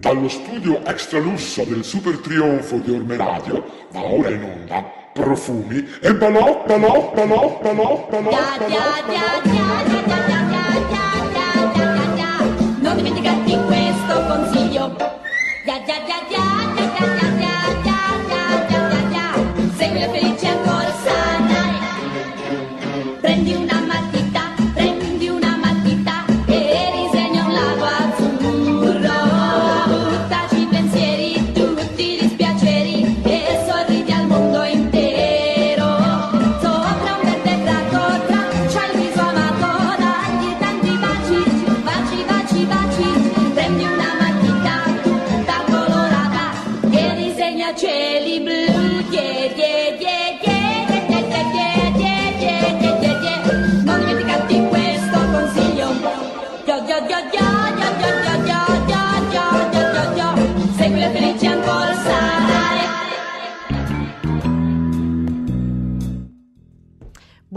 [0.00, 4.82] Dallo studio extra lusso del super trionfo di Orme Radio da ora in onda
[5.12, 9.10] profumi e balò, balò, balò, balò, balò, balò, balò.
[12.80, 15.09] Non dimenticati questo consiglio.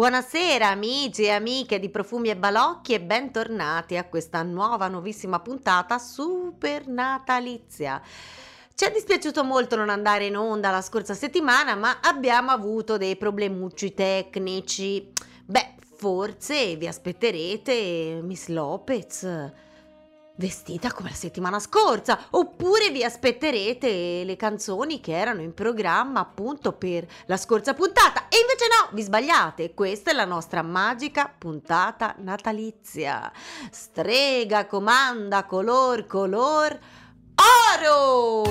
[0.03, 5.97] Buonasera amici e amiche di Profumi e Balocchi e bentornati a questa nuova, nuovissima puntata
[5.97, 8.01] super natalizia.
[8.75, 13.15] Ci è dispiaciuto molto non andare in onda la scorsa settimana, ma abbiamo avuto dei
[13.15, 15.09] problemucci tecnici.
[15.45, 19.51] Beh, forse vi aspetterete Miss Lopez
[20.35, 26.73] vestita come la settimana scorsa, oppure vi aspetterete le canzoni che erano in programma appunto
[26.73, 28.22] per la scorsa puntata.
[28.53, 33.31] Invece no, vi sbagliate, questa è la nostra magica puntata natalizia.
[33.71, 36.79] Strega, comanda, color, color,
[37.81, 38.43] oro!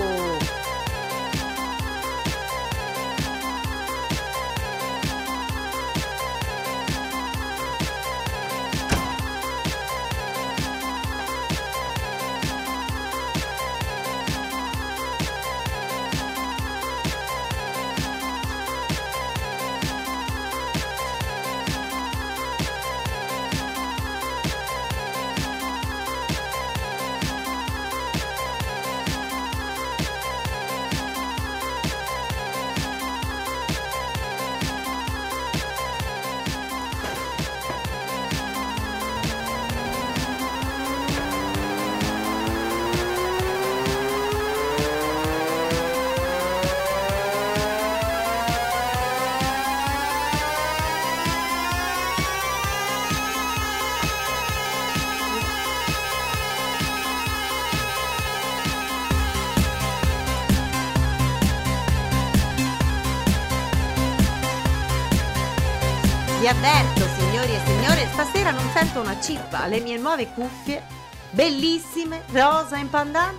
[69.67, 70.83] Le mie nuove cuffie,
[71.31, 73.35] bellissime, rosa in pandan,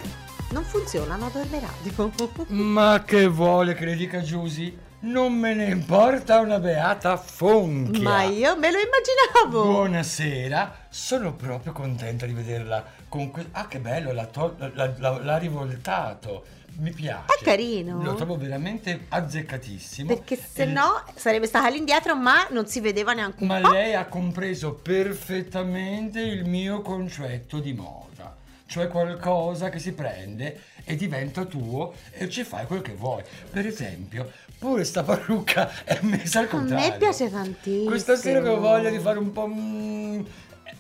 [0.52, 2.12] non funzionano a Dorme Radio.
[2.48, 4.76] Ma che vuole che le dica Giusy?
[5.06, 8.02] Non me ne importa una beata fonchia.
[8.02, 9.66] Ma io me lo immaginavo.
[9.70, 15.20] Buonasera, sono proprio contenta di vederla con que- Ah, che bello, l'ha, tol- l'ha- l'ha-
[15.22, 16.46] l'ha rivoltato.
[16.78, 17.36] Mi piace.
[17.38, 18.02] È carino.
[18.02, 20.08] Lo trovo veramente azzeccatissimo.
[20.08, 23.72] Perché se E- no sarebbe stata all'indietro, ma non si vedeva neanche un Ma po'.
[23.72, 30.96] lei ha compreso perfettamente il mio concetto di moda, cioè qualcosa che si prende e
[30.96, 33.22] diventa tuo e ci fai quel che vuoi.
[33.52, 34.32] Per esempio,
[34.64, 36.90] pure sta parrucca è messa al A contrario.
[36.90, 37.90] me piace tantissimo.
[37.90, 39.46] Questa sera avevo voglia di fare un po'...
[39.46, 40.22] mm,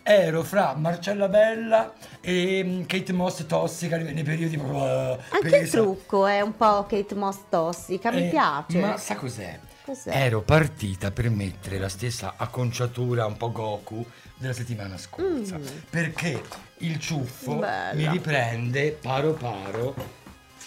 [0.03, 4.85] ero fra Marcella Bella e mm, Kate Moss tossica nei periodi proprio...
[4.85, 5.77] eh, Anche il pesa.
[5.81, 8.79] trucco è un po' Kate Moss tossica, mi Eh, piace.
[8.79, 9.59] Ma sa cos'è?
[9.83, 10.11] Cos'è?
[10.15, 14.05] Ero partita per mettere la stessa acconciatura un po' Goku
[14.38, 15.57] della settimana scorsa.
[15.57, 15.65] Mm.
[15.89, 16.41] Perché
[16.77, 17.94] il ciuffo Bella.
[17.94, 19.94] mi riprende paro paro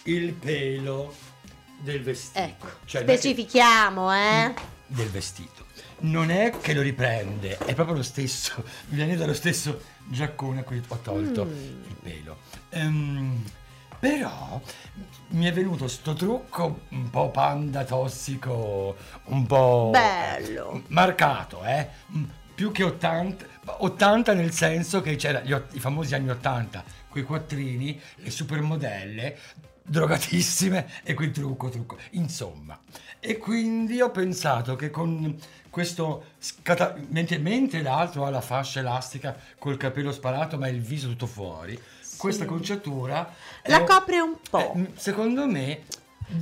[0.05, 1.15] il pelo
[1.79, 2.39] del vestito.
[2.45, 4.55] Ecco, Cioè, specifichiamo, eh.
[4.87, 5.65] del vestito.
[5.99, 10.83] Non è che lo riprende, è proprio lo stesso, viene dallo stesso giaccone a cui
[10.87, 11.51] ho tolto Mm.
[11.89, 12.37] il pelo.
[12.71, 13.43] Ehm,
[13.99, 14.61] però
[15.29, 20.83] mi è venuto sto trucco un po' panda tossico, un po' Bello.
[20.89, 21.89] marcato, eh?
[22.15, 22.25] Mm,
[22.55, 23.45] Più che 80,
[23.79, 29.39] 80 nel senso che c'era gli ot- i famosi anni 80, quei quattrini, le supermodelle
[29.87, 32.79] drogatissime e quel trucco, trucco, insomma.
[33.21, 35.37] E quindi ho pensato che con
[35.71, 41.09] questo scata- mentre, mentre l'altro ha la fascia elastica col capello sparato ma il viso
[41.09, 41.79] tutto fuori,
[42.17, 43.31] questa conciatura
[43.65, 44.73] La è- copre un po'.
[44.75, 45.83] eh, secondo me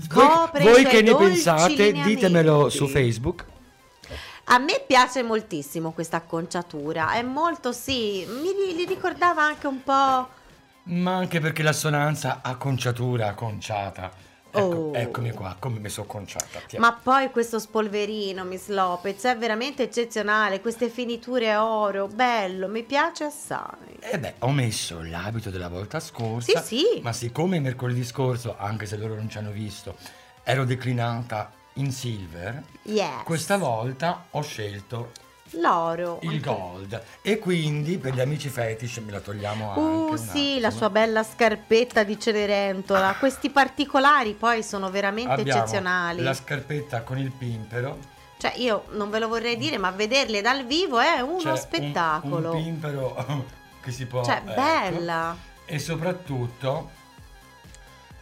[0.08, 3.44] Copre voi, voi che ne pensate ditemelo su Facebook
[4.44, 9.82] A me piace moltissimo questa acconciatura, è molto sì, mi ri- li ricordava anche un
[9.82, 10.29] po'
[10.85, 14.11] Ma anche perché l'assonanza acconciatura, acconciata.
[14.57, 14.95] Ecco, Oh.
[14.95, 16.61] Eccomi qua, come mi sono conciata.
[16.77, 20.61] Ma poi questo spolverino, Miss Lopez, è veramente eccezionale.
[20.61, 23.97] Queste finiture a oro, bello, mi piace assai.
[23.99, 26.61] Eh beh, ho messo l'abito della volta scorsa.
[26.61, 27.01] Sì, sì.
[27.03, 29.97] Ma siccome mercoledì scorso, anche se loro non ci hanno visto,
[30.45, 33.25] ero declinata in silver, Yes.
[33.25, 35.11] questa volta ho scelto
[35.61, 36.19] L'oro.
[36.23, 37.01] il gold.
[37.23, 39.81] E quindi per gli amici fetish me la togliamo anche.
[39.81, 43.17] Uh, un sì, la sua bella scarpetta di Cenerentola.
[43.19, 46.23] Questi particolari poi sono veramente Abbiamo eccezionali.
[46.23, 48.12] La scarpetta con il pimpero.
[48.37, 52.53] Cioè, io non ve lo vorrei dire, ma vederle dal vivo è uno un- spettacolo.
[52.53, 53.47] Un, pimpero
[53.81, 54.25] che si può.
[54.25, 54.55] cioè, ecco.
[54.55, 55.37] bella.
[55.65, 56.91] E soprattutto,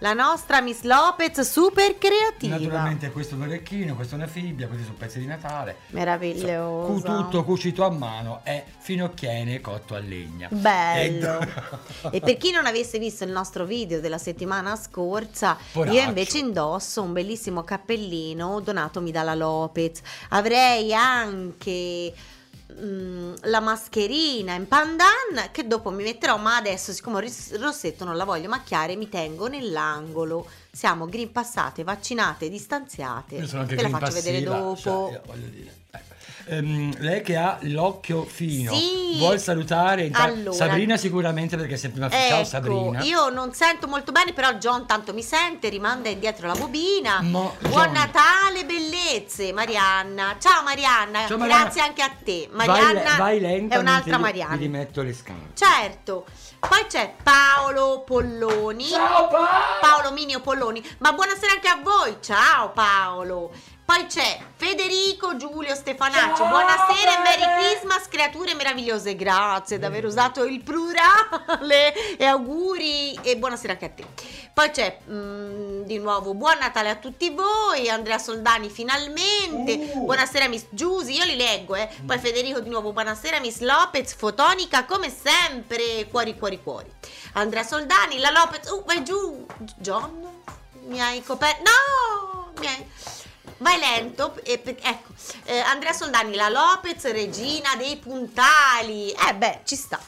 [0.03, 2.57] La nostra Miss Lopez super creativa.
[2.57, 5.77] naturalmente, questo è un orecchino, questa è una fibbia, questi sono pezzi di Natale.
[5.91, 6.93] Meravigliosa.
[6.93, 10.49] Cu- tutto cucito a mano è finocchiene cotto a legna.
[10.51, 11.39] Bello.
[12.11, 15.95] E- E per chi non avesse visto il nostro video della settimana scorsa, Poraccio.
[15.97, 20.01] io invece indosso un bellissimo cappellino donatomi dalla Lopez.
[20.31, 22.13] Avrei anche
[22.81, 28.17] mm, la mascherina in pandan che dopo mi metterò, ma adesso siccome il rossetto non
[28.17, 30.47] la voglio macchiare, mi tengo nell'angolo.
[30.71, 33.37] Siamo green passate, vaccinate, distanziate.
[33.37, 34.77] Io sono anche Te la green faccio vedere passiva, dopo.
[34.77, 36.15] cioè, io voglio dire, ecco.
[36.47, 39.17] Ehm, lei che ha l'occhio fino, Sì.
[39.19, 40.57] vuol salutare Allora.
[40.57, 43.03] Sabrina sicuramente perché è sempre una ciao Ecco, Sabrina.
[43.03, 47.21] io non sento molto bene, però John tanto mi sente, rimanda indietro la bobina.
[47.23, 47.93] Mo- Buon John.
[47.93, 50.37] Natale, bellezze, Marianna.
[50.39, 51.63] Ciao Marianna, Ciao, Marianna.
[51.63, 52.49] grazie anche a te.
[52.53, 54.55] Vai- Marianna vai, lenta è un'altra Marianna.
[54.57, 55.51] Mi rimetto le scarpe.
[55.55, 56.25] Certo.
[56.59, 58.87] Poi c'è Paolo Polloni.
[58.87, 59.49] Ciao Paolo!
[59.81, 60.81] Paolo Minio Polloni.
[60.99, 62.17] Ma buonasera anche a voi.
[62.21, 63.51] Ciao Paolo.
[63.95, 66.37] Poi c'è Federico Giulio Stefanacci.
[66.37, 67.59] Ciao, Buonasera e Merry.
[67.59, 69.15] Christmas, creature meravigliose.
[69.15, 74.07] Grazie di aver usato il plurale e auguri e buonasera anche a te.
[74.55, 77.91] Poi c'è mm, di nuovo buon Natale a tutti voi.
[77.91, 79.91] Andrea Soldani finalmente.
[79.93, 80.07] Uh.
[80.07, 81.91] Buonasera Miss Giusy, io li leggo, eh.
[82.07, 86.07] Poi Federico di nuovo buonasera Miss Lopez, fotonica come sempre.
[86.11, 86.91] Cuori cuori cuori.
[87.35, 89.47] Andrea Soldani, la Lopez, uh, vai giù.
[89.77, 90.27] John,
[90.87, 91.61] mi hai coperto.
[91.63, 92.53] No!
[92.59, 92.87] Mi hai...
[93.63, 95.13] Vai lento, e pe- ecco,
[95.45, 99.11] eh, Andrea Soldani, la Lopez, regina dei puntali.
[99.11, 100.01] Eh beh, ci sta.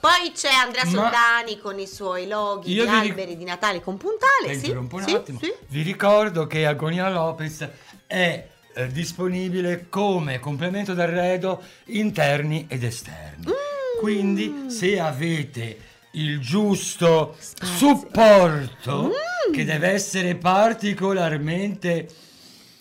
[0.00, 3.80] Poi c'è Andrea Ma- Soldani con i suoi loghi di vi ric- alberi di Natale
[3.82, 4.48] con puntale.
[4.48, 5.38] Le Sì, interrompo un sì, attimo.
[5.42, 5.52] sì.
[5.68, 7.68] Vi ricordo che Agonia Lopez
[8.06, 13.46] è eh, disponibile come complemento d'arredo interni ed esterni.
[13.46, 13.98] Mm.
[14.00, 15.78] Quindi se avete
[16.12, 17.76] il giusto Spazio.
[17.76, 19.12] supporto
[19.48, 19.52] Mm.
[19.52, 22.08] che deve essere particolarmente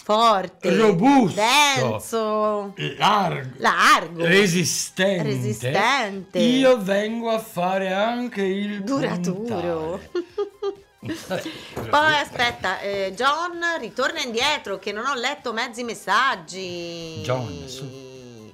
[0.04, 1.40] Forte, Robusto.
[1.40, 6.40] denso, largo, largo, resistente, resistente.
[6.40, 10.02] io vengo a fare anche il duraturo.
[11.00, 17.22] Poi aspetta, eh, John ritorna indietro che non ho letto mezzi messaggi.
[17.24, 18.52] John, su.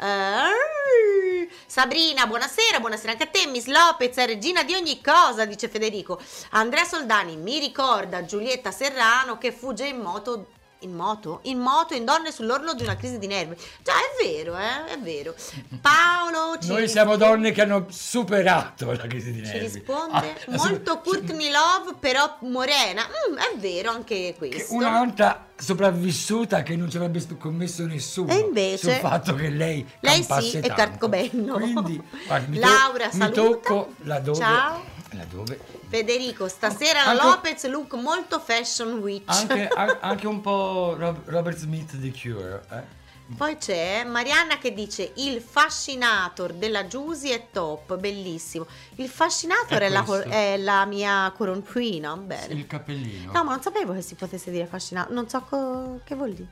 [0.00, 3.46] Eh, Sabrina, buonasera, buonasera anche a te.
[3.46, 6.18] Miss Lopez è regina di ogni cosa, dice Federico.
[6.52, 10.52] Andrea Soldani mi ricorda Giulietta Serrano che fugge in moto.
[10.82, 11.40] In moto?
[11.44, 13.56] In moto, in donne sull'orlo di una crisi di nervi.
[13.82, 15.34] Già, è vero, eh, è vero.
[15.80, 19.58] Paolo ci Noi siamo donne che hanno superato la crisi di Ci nervi.
[19.78, 23.02] risponde Ah, la molto super- Courtney Love, però morena.
[23.02, 24.72] Mm, è vero anche che questo.
[24.74, 30.22] Un'altra sopravvissuta che non ci avrebbe scommesso nessuno E invece- sul fatto che lei Lei
[30.22, 30.74] sì, è tanto.
[30.74, 31.54] Kurt Cobain, no?
[31.54, 33.42] Quindi, guarda, mi, to- Laura, mi saluta.
[33.42, 34.84] tocco laddove, Ciao.
[35.12, 39.24] Laddove Federico, stasera la Anche- Lopez look molto fashion witch.
[39.28, 42.62] anche, an- anche un po' Rob- Robert Smith di Cure.
[42.70, 42.96] eh.
[43.36, 48.66] Poi c'è Marianna che dice il fascinator della Giusy è top, bellissimo.
[48.96, 52.54] Il fascinator È è, la, è la mia coronquina, bene.
[52.54, 53.30] Il cappellino.
[53.32, 56.48] No, ma non sapevo che si potesse dire fascinator, non so co- che vuol dire.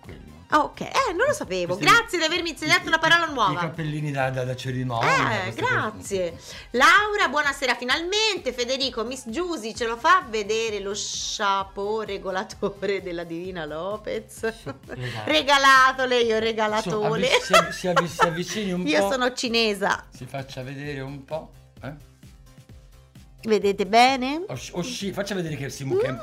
[0.00, 0.37] quello.
[0.50, 1.76] Ah, ok, eh, non lo sapevo.
[1.76, 3.60] Questi- Grazie di avermi insegnato una parola I nuova.
[3.60, 5.40] cappellini da, da, da cerimonia.
[5.40, 5.74] Eh, queste cose.
[5.74, 6.38] grazie.
[6.70, 8.54] Laura, buonasera finalmente.
[8.54, 14.40] Federico, Miss Giusy ce lo fa vedere lo chapeau regolatore della Divina Lopez?
[14.86, 15.30] regalato.
[15.30, 17.28] Regalatole, io regalatole.
[17.42, 19.10] si, avvi- si avvi- si avvicini un Io po'.
[19.12, 20.06] sono cinesa.
[20.08, 21.50] Si faccia vedere un po'.
[21.82, 21.92] Eh?
[23.42, 24.44] Vedete bene?
[24.48, 26.16] O, o sci- faccia vedere che si mu- che,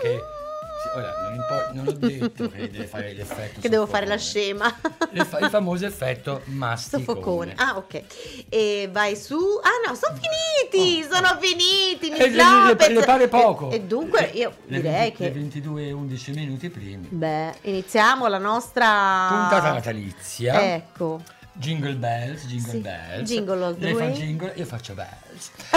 [0.91, 4.17] sì, ora, non, impo- non ho detto che deve fare l'effetto Che devo fare la
[4.17, 4.73] scema.
[5.11, 7.03] Il, fa- il famoso effetto masticone.
[7.05, 7.53] Soffocone.
[7.57, 8.03] Ah, ok.
[8.49, 9.35] E vai su.
[9.35, 11.03] Ah, no, sono finiti.
[11.07, 12.09] Oh, sono finiti.
[12.11, 13.71] Miss Eh, le, le- le pare poco.
[13.71, 15.31] E, e dunque io Le- direi le che.
[15.31, 17.07] 22 e 11 minuti primi.
[17.09, 19.27] Beh, iniziamo la nostra.
[19.29, 20.73] Puntata natalizia.
[20.75, 21.21] Ecco.
[21.57, 23.29] Jingle bells, jingle Sì, bells.
[23.29, 25.51] jingle Lei fa jingle, io faccio bells.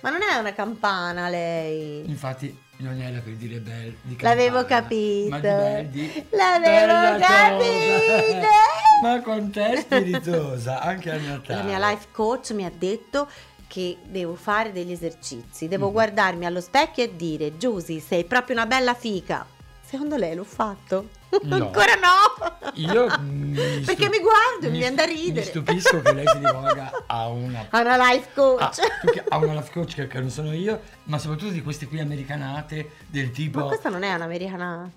[0.00, 2.02] Ma non è una campana lei.
[2.08, 5.28] Infatti non era per dire bel di L'avevo campana, capito.
[5.30, 8.46] Ma di bel di L'avevo capito.
[9.02, 11.58] Ma quanto è spiritosa anche a Natale.
[11.58, 13.28] La mia life coach mi ha detto
[13.66, 15.92] che devo fare degli esercizi, devo Mhm.
[15.92, 19.44] guardarmi allo specchio e dire Giusy, sei proprio una bella fica.
[19.84, 21.08] Secondo lei l'ho fatto?
[21.42, 21.54] No.
[21.56, 22.70] Ancora no!
[22.74, 25.40] Io mi Perché mi guardo e mi viene da ridere.
[25.40, 28.76] Mi stupisco che lei si rivolga a una A una life Ah, coach.
[29.00, 31.86] più che a una life coach che, che non sono io, ma soprattutto di queste
[31.86, 34.90] qui americanate del tipo Ma questa non è un'americana.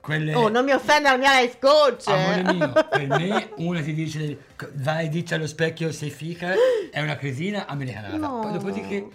[0.00, 2.06] quelle Oh, non mi offende la mia life coach.
[2.08, 4.38] Amore mio, per me una ti dice
[4.74, 6.52] vai dici allo specchio sei fica
[6.90, 8.16] è una cretina americanata.
[8.16, 8.40] No.
[8.40, 9.08] Poi dopodiché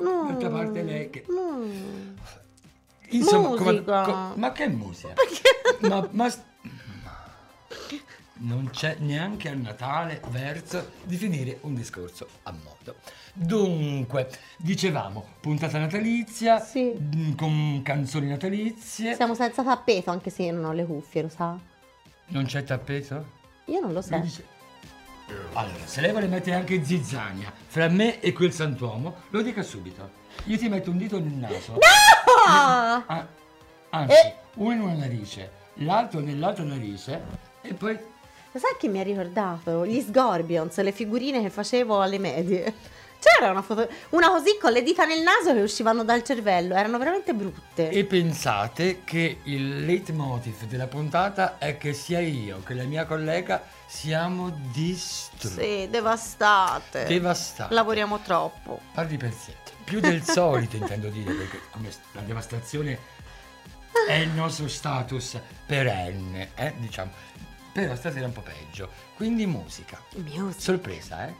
[0.00, 0.26] No.
[0.28, 1.60] d'altra parte lei che No.
[3.10, 5.12] Insomma come- co- ma che musica?
[5.80, 6.40] ma, ma s-
[8.40, 12.96] non c'è neanche a Natale verso di finire un discorso a modo.
[13.32, 16.92] Dunque, dicevamo, puntata natalizia, Sì.
[16.96, 19.14] mm, con canzoni natalizie.
[19.16, 21.58] Siamo senza tappeto anche se io non ho le cuffie, lo sa?
[22.28, 23.26] Non c'è tappeto?
[23.66, 24.16] Io non lo so.
[24.18, 24.56] Dice-
[25.54, 30.10] Allora, se lei vuole mettere anche zizzania fra me e quel santuomo, lo dica subito.
[30.44, 31.76] Io ti metto un dito nel naso.
[32.46, 33.04] Ah!
[33.06, 33.26] Ah,
[33.90, 34.34] anzi, Eh.
[34.54, 37.20] uno in una narice, l'altro nell'altra narice
[37.62, 37.98] e poi...
[38.54, 39.86] Sai che mi ha ricordato?
[39.86, 42.74] Gli Scorpions, le figurine che facevo alle medie.
[43.20, 46.98] C'era una foto, una così con le dita nel naso che uscivano dal cervello, erano
[46.98, 47.88] veramente brutte.
[47.90, 53.62] E pensate che il leitmotiv della puntata è che sia io che la mia collega
[53.86, 57.04] siamo distrutti, Sì, devastate.
[57.06, 57.74] devastati.
[57.74, 58.80] Lavoriamo troppo.
[58.94, 59.54] Parli per sé.
[59.88, 61.60] Più del solito intendo dire, perché
[62.12, 62.98] la devastazione
[64.06, 67.10] è il nostro status perenne, eh, diciamo.
[67.72, 68.90] Però stasera è un po' peggio.
[69.14, 69.98] Quindi musica.
[70.16, 70.60] Music.
[70.60, 71.34] Sorpresa, eh?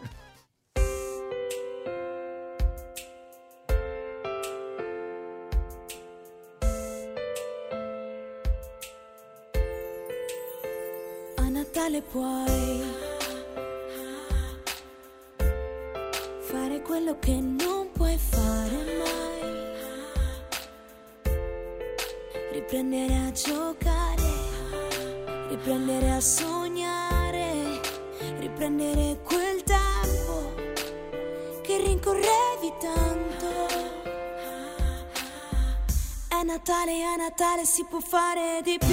[37.88, 38.87] Può fare di più.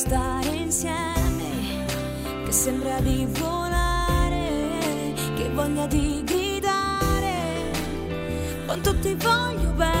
[0.00, 1.84] Stare insieme,
[2.46, 7.70] che sembra di volare, che voglia di gridare,
[8.64, 9.99] quanto ti voglio bene.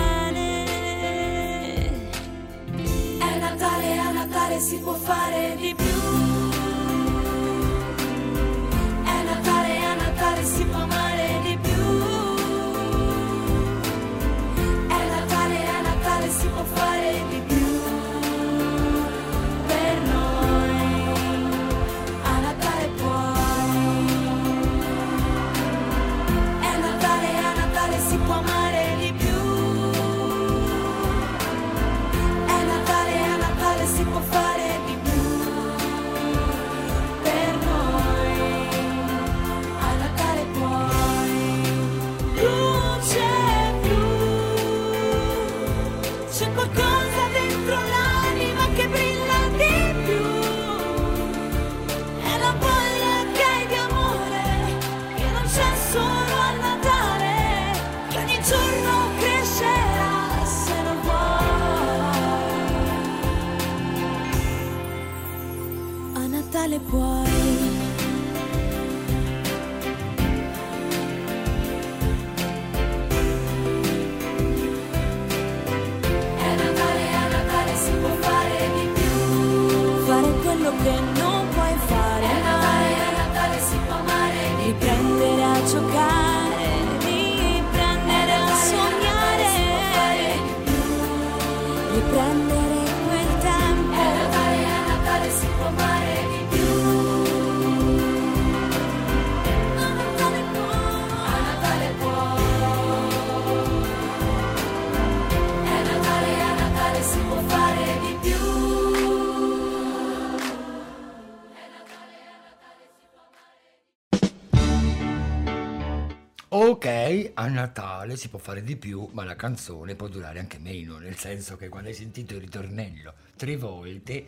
[116.52, 120.98] Ok, a Natale si può fare di più, ma la canzone può durare anche meno,
[120.98, 124.26] nel senso che quando hai sentito il ritornello tre volte,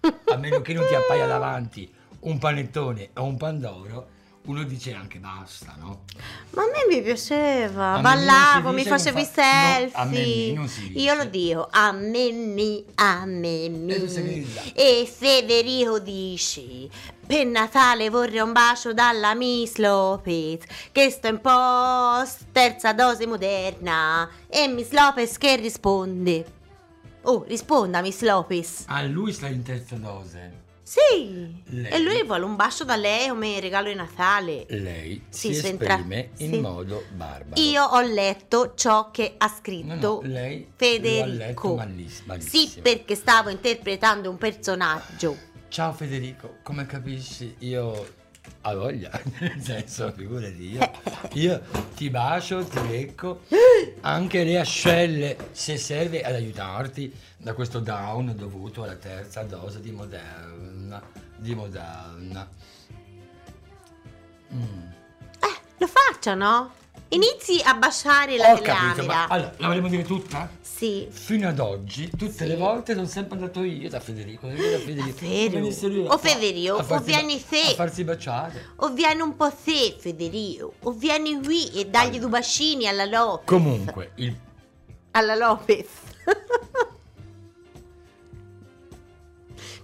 [0.00, 4.08] a meno che non ti appaia davanti un panettone o un pandoro,
[4.42, 6.04] uno dice anche basta, no?
[6.50, 10.14] Ma a me mi piaceva, A ballavo, mi dice, facevi non fa- no, a me
[10.16, 10.58] selfie.
[10.86, 10.98] dice.
[10.98, 13.92] Io lo dico, a me ni, a me ni.
[13.92, 14.46] E.
[14.74, 16.90] E Federico dici,
[17.26, 24.28] per Natale vorrei un bacio dalla Miss Lopez, che sto in post, terza dose moderna.
[24.48, 26.58] E Miss Lopez che risponde?
[27.24, 28.84] Oh, risponda Miss Lopez.
[28.86, 30.59] A lui sta in terza dose.
[30.90, 31.62] Sì.
[31.66, 31.88] Lei?
[31.92, 34.66] E lui vuole un bacio da lei come regalo di Natale.
[34.70, 36.58] Lei si entra- esprime in sì.
[36.60, 37.60] modo barbaro.
[37.62, 41.76] Io ho letto ciò che ha No, scritto no, lei Federico.
[41.76, 42.72] malliss- malissimo.
[42.72, 45.36] Sì, perché stavo interpretando un personaggio.
[45.68, 48.14] Ciao Federico, come capisci io
[48.62, 50.90] ho voglia, nel senso, figurati io,
[51.32, 51.62] io
[51.94, 53.42] ti bacio, ti becco,
[54.02, 59.90] anche le ascelle se serve ad aiutarti da questo down dovuto alla terza dose di
[59.92, 61.00] Moderna,
[61.36, 62.48] di Moderna.
[64.52, 64.88] Mm.
[65.38, 66.72] Eh, lo faccia, no?
[67.08, 70.48] Inizi a baciare la Ho capito, ma allora, la vogliamo dire tutta?
[70.80, 71.06] Sì.
[71.10, 72.46] Fino ad oggi, tutte Sì.
[72.46, 75.26] le volte sono sempre andato io da Federico, io da Federico.
[76.10, 77.60] O Federico, o farsi vieni te.
[77.72, 78.68] A farsi baciare.
[78.76, 80.72] O vieni un po' te, Federico.
[80.84, 83.44] O vieni qui e dagli due bacini alla Lopez.
[83.46, 84.34] Comunque, il
[85.12, 85.86] Alla Lopez.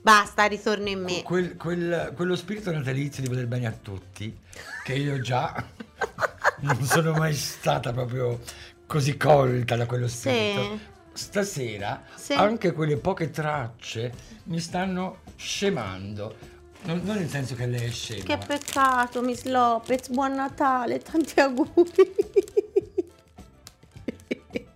[0.01, 1.23] Basta, ritorno in me.
[1.25, 4.35] Quel- quel- quello spirito natalizio di voler bene a tutti,
[4.83, 5.63] che io già
[6.61, 8.41] non sono mai stata proprio
[8.87, 10.95] così colta da quello spirito.
[11.13, 12.35] Stasera Sì.
[12.35, 14.13] anche quelle poche tracce
[14.45, 16.55] mi stanno scemando.
[16.83, 18.23] Non, non nel senso che lei è scema.
[18.23, 20.09] Che peccato, Miss Lopez.
[20.09, 22.15] Buon Natale, tanti auguri.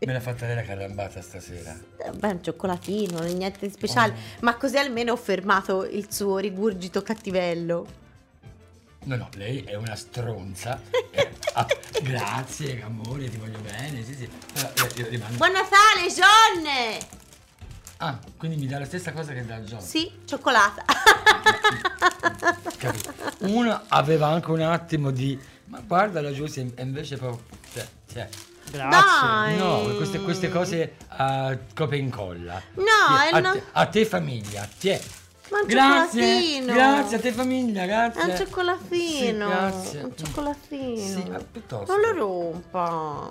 [0.02, 1.78] Me l'ha fatta lei la carambata stasera.
[1.98, 4.12] Eh, Beh, un cioccolatino, niente di speciale.
[4.12, 4.16] Oh.
[4.40, 7.86] Ma così almeno ho fermato il suo rigurgito cattivello.
[9.04, 10.80] No, no, lei è una stronza.
[11.42, 11.66] Eh, ah,
[12.02, 14.04] grazie, amore, ti voglio bene.
[14.04, 14.22] Sì, sì.
[14.54, 17.08] Io- io rimando- Buon Natale, John!
[18.02, 19.80] Ah, quindi mi dà la stessa cosa che dà John.
[19.80, 20.84] Sì, cioccolata.
[22.78, 23.12] Capito?
[23.40, 28.28] Uno aveva anche un attimo di ma guarda se- e invece proprio cioè, cioè,
[28.72, 29.56] Dai.
[29.56, 32.82] no queste, queste cose a copia e incolla No,
[33.28, 35.00] Sì, a, una- te, a te famiglia ti è
[35.50, 36.72] Ma un grazie cioccolatino.
[36.72, 39.46] grazie a te famiglia grazie È un cioccolatino.
[39.48, 40.02] Sì, grazie.
[40.02, 40.96] Un cioccolatino.
[40.96, 43.30] Sì, ma piuttosto Non lo rompa.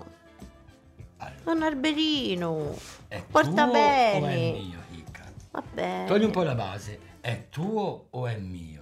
[1.18, 2.78] È un alberino.
[3.08, 4.20] è Porta tuo bene.
[4.20, 5.32] o è mio Ricca?
[5.52, 6.04] Vabbè.
[6.08, 8.78] togli un po' la base è tuo o è mio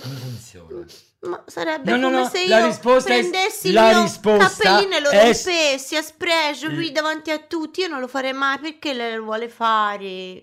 [0.00, 0.84] come funziona
[1.20, 5.08] Ma sarebbe No, come no, se io prendessi la il mio risposta cappellino e lo
[5.10, 7.80] è- rompessi a spregio qui davanti a tutti.
[7.80, 10.42] Io non lo farei mai perché lei lo vuole fare.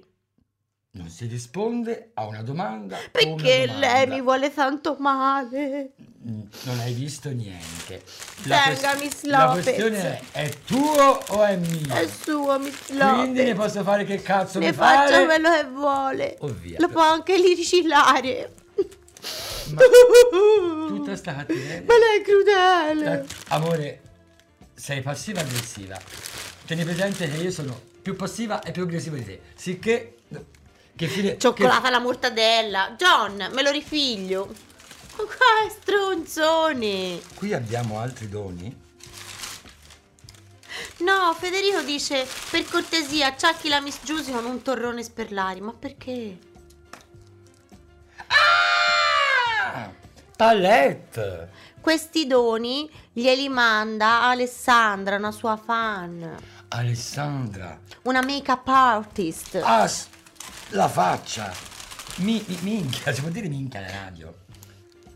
[0.97, 3.93] Non si risponde a una domanda o una Perché domanda.
[3.93, 5.91] lei mi vuole tanto male.
[6.27, 8.03] Mm, Non hai visto niente.
[8.41, 9.63] Venga, Miss la Lopez.
[9.63, 11.93] questione è: è tuo o è mio?
[11.93, 13.55] È suo, Miss Quindi ne Lopez.
[13.55, 15.25] posso fare che cazzo Ne mi faccia pare?
[15.25, 16.37] quello che vuole.
[16.39, 16.77] O via.
[16.79, 18.53] Lo può anche lì riciclare.
[19.73, 19.81] Ma
[20.87, 21.83] tutta sta cattiveria.
[21.85, 23.19] Ma lei è crudele.
[23.21, 24.01] Eh, Amore,
[24.73, 25.97] sei passiva aggressiva.
[26.65, 29.41] Tieni presente che io sono più passiva e più aggressiva di te.
[29.55, 30.15] Sicché.
[30.97, 31.37] Che fine.
[31.37, 32.95] Cioccolata alla mortadella.
[32.97, 34.47] John, me lo rifiglio.
[35.17, 36.79] Ma qua stronzone.
[37.19, 38.85] che- Qui abbiamo altri doni.
[40.97, 45.61] No, Federico dice per cortesia acciacchi la Miss Giusy con un torrone sperlari.
[45.61, 46.37] Ma perché?
[48.27, 49.91] Ah!
[50.35, 51.49] Palette!
[51.79, 56.35] Questi doni glieli manda Alessandra, una sua fan.
[56.69, 57.79] Alessandra.
[58.03, 59.55] Una make-up artist.
[59.63, 59.89] Ah,
[60.69, 61.51] la faccia!
[62.17, 64.35] Mi, mi- minchia, si può dire minchia alla radio?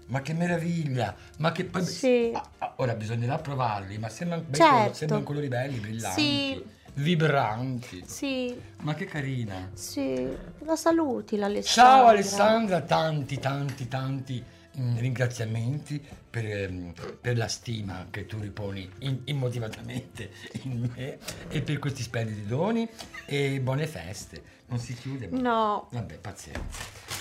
[0.07, 1.15] Ma che meraviglia!
[1.37, 1.85] Ma che poi.
[1.85, 2.31] Sì.
[2.33, 4.93] Ah, ah, ora bisognerà provarli, ma sembrano, Certo.
[4.93, 6.63] sembrano colori belli, brillanti, Sì.
[6.95, 8.03] vibranti.
[8.05, 9.69] Sì, Ma che carina!
[9.73, 10.27] sì.
[10.59, 11.91] La saluti l'Alessandra.
[11.93, 14.43] Ciao Alessandra, tanti, tanti, tanti
[14.77, 20.31] mm, ringraziamenti per, ehm, per la stima che tu riponi in- immotivatamente
[20.63, 21.17] in me
[21.49, 22.87] e per questi splendidi doni
[23.25, 24.59] e buone feste.
[24.71, 25.27] Non si chiude.
[25.27, 26.61] ma- No, Vabbè, pazienza.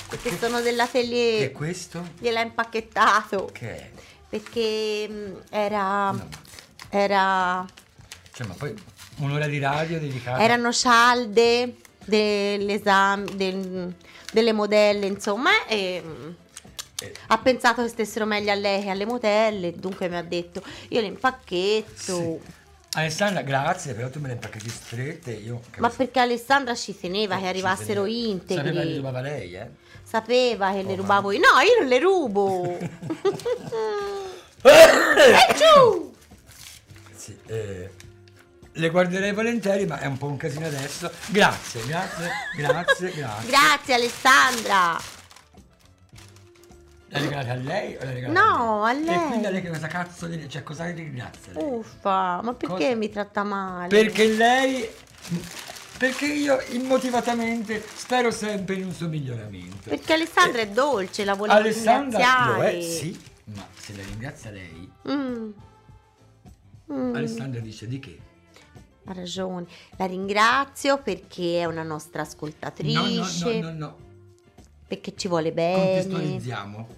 [0.08, 1.52] perché sono Che è dell'atelier.
[1.52, 2.10] questo?
[2.18, 3.50] Gliel'ha impacchettato.
[3.52, 3.90] Che?
[4.28, 6.10] Perché mm, era...
[6.12, 6.28] No.
[6.90, 7.66] Era...
[8.32, 8.72] Cioè, ma poi
[9.16, 13.94] un'ora di radio dedicata Erano cialde dell'esame, del-
[14.32, 16.30] delle modelle, insomma, e mm,
[17.02, 20.62] Eh, Ha pensato che stessero meglio a lei che alle modelle, dunque mi ha detto
[20.90, 22.12] io le impacchetto.
[22.14, 22.40] sì.
[22.92, 25.30] Alessandra, grazie, però tu me le impacchetti strette.
[25.30, 28.28] Io Ma perché Alessandra ci teneva eh, che ci arrivassero tenevo.
[28.30, 28.56] integri.
[28.56, 29.68] Sapeva che li rubava lei, eh?
[30.02, 31.38] Sapeva che le Oh, rubavo io.
[31.38, 32.78] No, io non le rubo.
[34.62, 36.12] e giù!
[37.14, 37.90] Sì, eh,
[38.72, 41.10] le guarderei volentieri, ma è un po' un casino adesso.
[41.26, 43.48] Grazie, grazie, grazie, grazie.
[43.50, 45.00] Grazie Alessandra.
[47.12, 49.26] La regalate a lei o la regalate No, a E lei.
[49.26, 50.48] quindi a lei che cosa cazzo di...
[50.48, 51.62] Cioè, cosa ringrazia lei?
[51.64, 52.94] Uffa, ma perché Cosa?
[52.96, 53.88] mi tratta male?
[53.88, 54.88] Perché lei...
[55.98, 59.90] Perché io immotivatamente spero sempre in un suo miglioramento.
[59.90, 62.78] Perché Alessandra è dolce, la volevo Alessandra lo ringraziare.
[62.78, 63.20] è, sì,
[63.54, 65.50] ma se la ringrazia lei, Mm.
[66.92, 68.18] Mm, Alessandra dice di che?
[69.04, 69.66] Ha ragione.
[69.96, 73.60] La ringrazio perché è una nostra No, no, ascoltatrice.
[73.60, 73.96] no, no, no.
[74.88, 76.02] Perché ci vuole bene.
[76.02, 76.88] Contestualizziamo.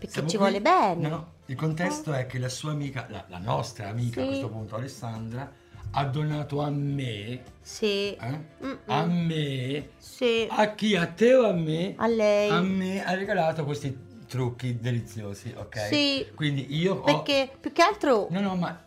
[0.00, 1.02] Perché Siamo ci qui- vuole bene.
[1.02, 4.28] No, no, il contesto è che la sua amica, la, la nostra amica a Sì.
[4.30, 5.52] questo punto, Alessandra,
[5.92, 8.14] ha donato a me, Sì.
[8.14, 8.40] eh?
[8.64, 8.78] Mm-mm.
[8.86, 10.46] a me, Sì.
[10.48, 10.96] a chi?
[10.96, 11.94] A te o a me?
[11.98, 12.48] A lei.
[12.50, 15.78] A me ha regalato questi trucchi deliziosi, ok?
[15.88, 16.26] Sì.
[16.34, 17.00] Quindi io ho...
[17.02, 18.84] Perché più che altro No, no, ma...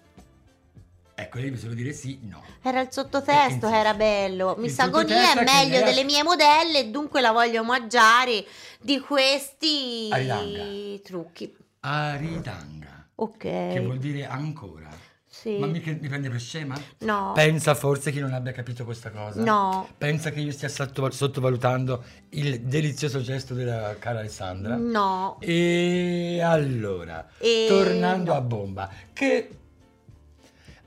[1.23, 2.43] Ecco, lei mi solo dire sì, no.
[2.61, 4.55] era il sottotesto Eh, che era bello.
[4.57, 8.43] Miss sottotesto Agonia è meglio era- delle mie modelle e dunque la voglio omaggiare
[8.81, 10.99] di questi Arilanga.
[11.03, 11.55] trucchi.
[11.81, 13.37] Aridanga, Ok.
[13.39, 14.89] che vuol dire ancora.
[15.27, 15.57] Sì.
[15.57, 16.75] Ma mi, mi prende per scema?
[16.99, 17.31] No.
[17.33, 19.41] Pensa forse che non abbia capito questa cosa?
[19.43, 19.89] No.
[19.97, 24.75] Pensa che io stia sotto- sottovalutando il delizioso gesto della cara Alessandra?
[24.75, 25.37] No.
[25.41, 28.37] E allora, E tornando no.
[28.37, 29.49] a bomba, che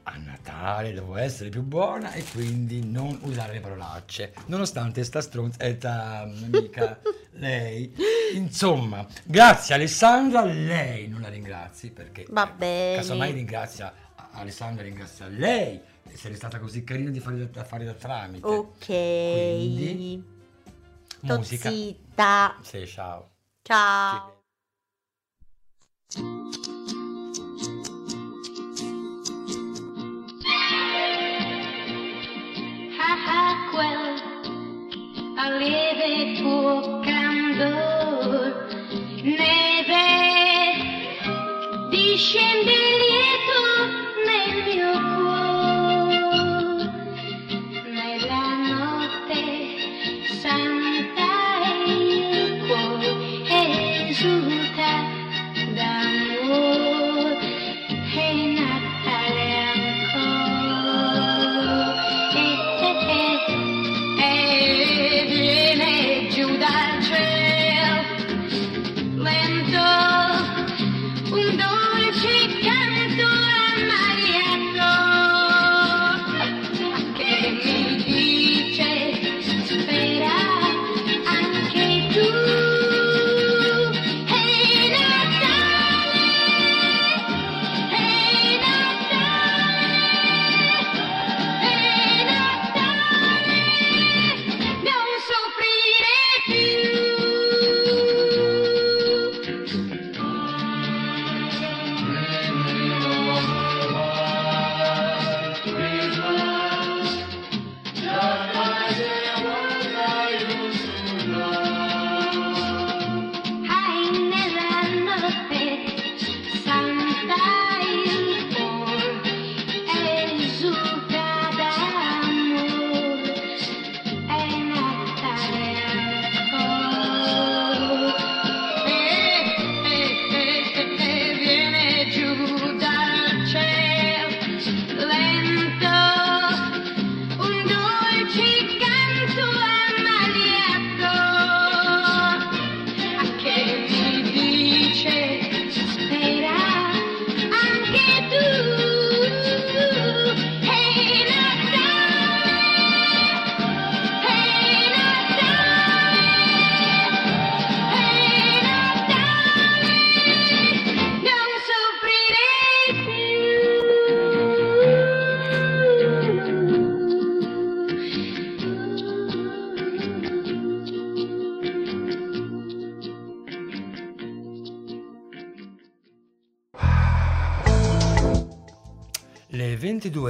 [0.09, 5.59] a Natale devo essere più buona e quindi non usare le parolacce, nonostante sta stronza
[5.65, 7.01] e sta amica
[7.33, 7.93] lei.
[8.35, 12.97] Insomma, grazie Alessandra, lei non la ringrazi perché Va ecco, bene.
[12.97, 13.93] casomai ringrazia
[14.33, 15.81] Alessandra ringrazia lei,
[16.13, 18.47] se è stata così carina di fare da, fare da tramite.
[18.47, 18.87] Ok.
[18.87, 20.25] Quindi,
[21.23, 21.71] musica.
[21.71, 22.57] zitta.
[22.63, 23.31] Sì, ciao.
[23.63, 24.43] Ciao.
[26.15, 26.85] a
[35.47, 35.67] a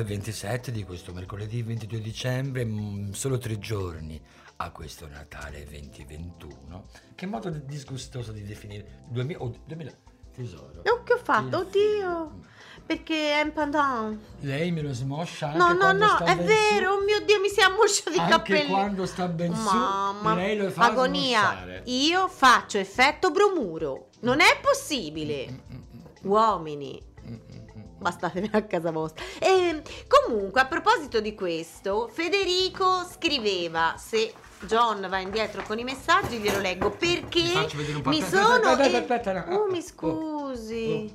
[0.06, 4.20] 27 di questo mercoledì 22 dicembre, mm, solo tre giorni
[4.58, 6.86] a questo Natale 2021.
[7.14, 9.92] Che modo di- disgustoso di definire 2000, oh, 2000
[10.32, 10.82] tesoro.
[10.84, 11.58] Oh, che ho fatto?
[11.58, 12.40] Oddio!
[12.86, 14.20] Perché è un pandan.
[14.40, 17.58] Lei me lo smoscia anche No, no, no, è vero, oh mio Dio, mi si
[17.58, 18.68] è ammosciato i Anche capelli.
[18.70, 21.40] quando sta ben Mamma, su, lei lo fa agonia.
[21.40, 21.82] smosciare.
[21.86, 24.10] Io faccio effetto bromuro.
[24.20, 25.50] Non è possibile.
[25.50, 27.65] Mm, mm, mm, Uomini, mm, mm, mm.
[27.98, 29.24] Bastatene a casa vostra.
[29.40, 36.38] E, comunque, a proposito di questo, Federico scriveva se John va indietro con i messaggi,
[36.38, 37.66] glielo leggo perché
[38.04, 38.70] mi sono.
[38.70, 39.56] aspetta, aspetta, aspetta, no.
[39.56, 41.14] Oh, mi Oh, scusi.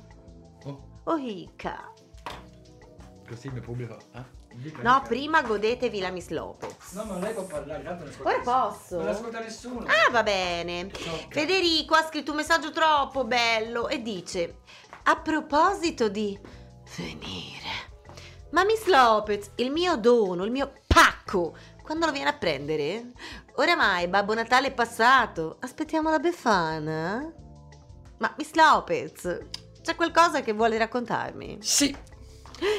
[0.64, 1.90] Oh, Oh, Ica.
[3.28, 3.96] così mi pubblico.
[4.14, 4.40] eh?
[4.82, 6.92] No, prima godetevi la Miss Lopez.
[6.92, 8.96] No, ma lei può parlare, tanto non ascolta Ora posso?
[8.98, 9.86] Non ascolta nessuno.
[9.86, 10.82] Ah, va bene.
[10.92, 11.26] Ok.
[11.30, 14.58] Federico ha scritto un messaggio troppo bello e dice:
[15.04, 16.38] A proposito di
[16.96, 17.90] venire,
[18.50, 23.12] ma Miss Lopez, il mio dono, il mio pacco, quando lo viene a prendere?
[23.56, 27.32] Oramai Babbo Natale è passato, aspettiamo la Befana?
[28.18, 29.46] Ma Miss Lopez,
[29.82, 31.58] c'è qualcosa che vuole raccontarmi?
[31.60, 31.94] Sì,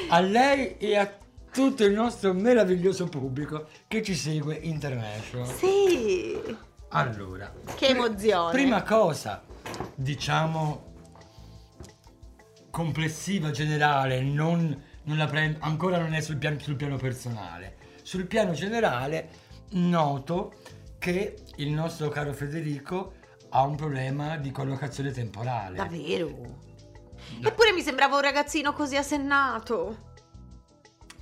[0.08, 1.12] a lei e a
[1.52, 5.46] tutto il nostro meraviglioso pubblico che ci segue international.
[5.54, 6.56] Sì,
[6.88, 8.52] Allora, Che emozione.
[8.52, 9.42] Prima cosa,
[9.94, 10.93] diciamo
[12.74, 17.76] complessiva, generale, non, non la prendo, ancora non è sul piano, sul piano personale.
[18.02, 19.28] Sul piano generale
[19.74, 20.54] noto
[20.98, 23.14] che il nostro caro Federico
[23.50, 25.76] ha un problema di collocazione temporale.
[25.76, 26.28] davvero.
[26.28, 27.48] No.
[27.48, 30.13] Eppure mi sembrava un ragazzino così assennato.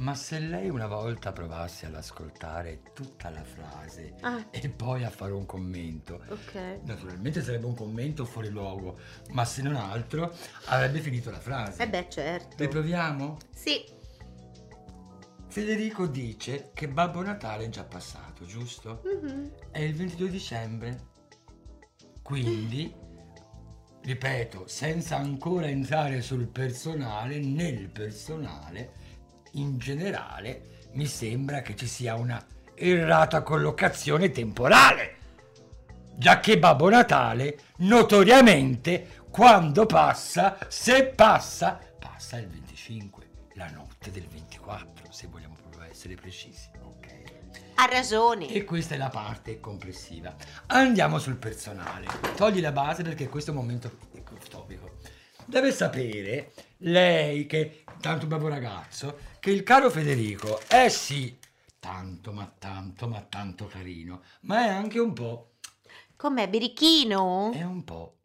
[0.03, 5.11] Ma se lei una volta provasse ad ascoltare tutta la frase Ah, e poi a
[5.11, 6.81] fare un commento, ok.
[6.83, 8.99] naturalmente sarebbe un commento fuori luogo,
[9.31, 10.35] ma se non altro
[10.67, 11.85] avrebbe finito la frase.
[11.85, 12.57] Eh beh, certo.
[12.59, 13.39] Riproviamo?
[13.55, 13.85] Sì,
[15.47, 19.03] Federico dice che Babbo Natale è già passato, giusto?
[19.05, 19.51] mhm.
[19.71, 21.11] È il 22 dicembre.
[22.23, 22.93] Quindi,
[24.03, 28.95] ripeto, senza ancora entrare sul personale, nel personale,
[29.53, 35.17] in generale, mi sembra che ci sia una errata collocazione temporale.
[36.15, 44.27] Già che Babbo Natale, notoriamente, quando passa, se passa, passa il 25, la notte del
[44.27, 46.69] 24, se vogliamo proprio essere precisi.
[46.83, 47.23] Ok.
[47.77, 48.49] ha ragione.
[48.49, 50.35] E questa è la parte complessiva.
[50.67, 52.07] Andiamo sul personale.
[52.37, 53.91] Togli la base perché questo è un momento
[54.51, 54.99] topico.
[55.45, 61.37] Deve sapere, lei che tanto bravo ragazzo, che il caro Federico è sì
[61.81, 65.55] tanto, ma tanto, ma tanto carino, ma è anche un po',
[66.15, 67.51] Com'è, birichino?
[67.53, 68.19] è un po'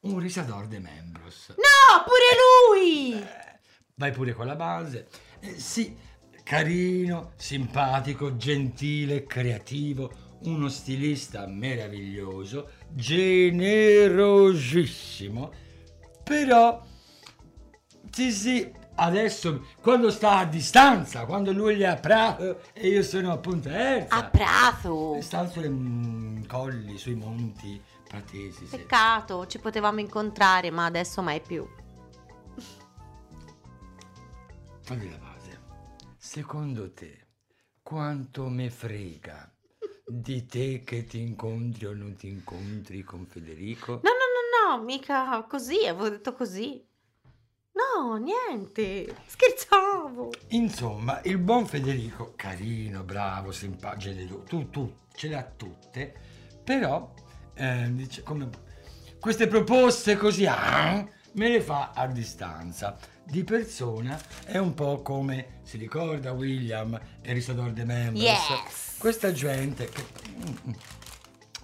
[0.00, 1.50] un risador de membros.
[1.50, 3.12] No, pure lui!
[3.12, 3.60] Eh,
[3.94, 5.06] vai pure con la base.
[5.38, 5.96] Eh, sì,
[6.42, 15.52] carino, simpatico, gentile, creativo, uno stilista meraviglioso, generosissimo,
[16.24, 16.84] però
[18.10, 23.32] sì sì, adesso quando sta a distanza, quando lui è a Prato e io sono
[23.32, 25.18] a Punta Erza, A Prato.
[25.20, 28.66] sta sui mm, colli, sui monti pratesi.
[28.66, 28.76] sì.
[28.76, 31.66] Peccato, ci potevamo incontrare, ma adesso mai più.
[34.84, 35.60] Togli la base.
[36.16, 37.26] Secondo te,
[37.82, 39.50] quanto me frega
[40.08, 43.92] di te che ti incontri o non ti incontri con Federico?
[43.94, 46.84] No, no, no, no, mica così, avevo detto così.
[47.76, 50.30] No, niente, scherzavo.
[50.48, 56.14] Insomma, il buon Federico, carino, bravo, simpatico, generoso, tu, tu, ce le ha tutte,
[56.64, 57.12] però,
[57.54, 58.48] eh, dice, come,
[59.20, 62.96] queste proposte così, ah, me le fa a distanza.
[63.22, 68.22] Di persona è un po' come, si ricorda William e Risador de Membros?
[68.24, 68.96] Yes.
[68.98, 70.04] Questa gente che...
[70.28, 70.72] mm,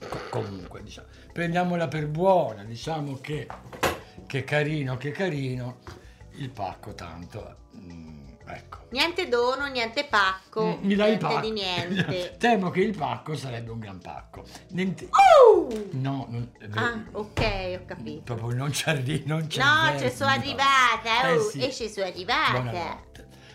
[0.09, 3.47] Co- Comunque, diciamo, prendiamola per buona, diciamo che,
[4.27, 5.79] che carino, che carino,
[6.35, 8.79] il pacco tanto, mm, ecco.
[8.91, 11.41] Niente dono, niente pacco, Mm, Mi dai il pacco.
[11.41, 12.35] di niente.
[12.39, 14.45] Temo che il pacco sarebbe un gran pacco.
[14.71, 15.89] Niente- Uh!
[15.93, 16.73] No, non, vero.
[16.81, 18.35] Ah, ok, ho capito.
[18.35, 20.37] proprio non ci arrivi, non c'è No, ci sono no.
[20.37, 21.61] arrivata, Eh oh, sì.
[21.61, 22.53] e ci sono arrivata.
[22.61, 23.11] Buonanotte.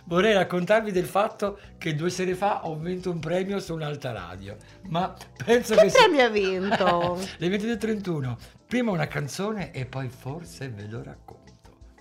[0.05, 4.55] Vorrei raccontarvi del fatto che due sere fa ho vinto un premio su un'alta radio,
[4.83, 5.13] ma
[5.43, 5.91] penso Che che...
[5.91, 7.19] premio ha vinto?
[7.37, 8.35] Le 22.31,
[8.65, 11.45] prima una canzone e poi forse ve lo racconto.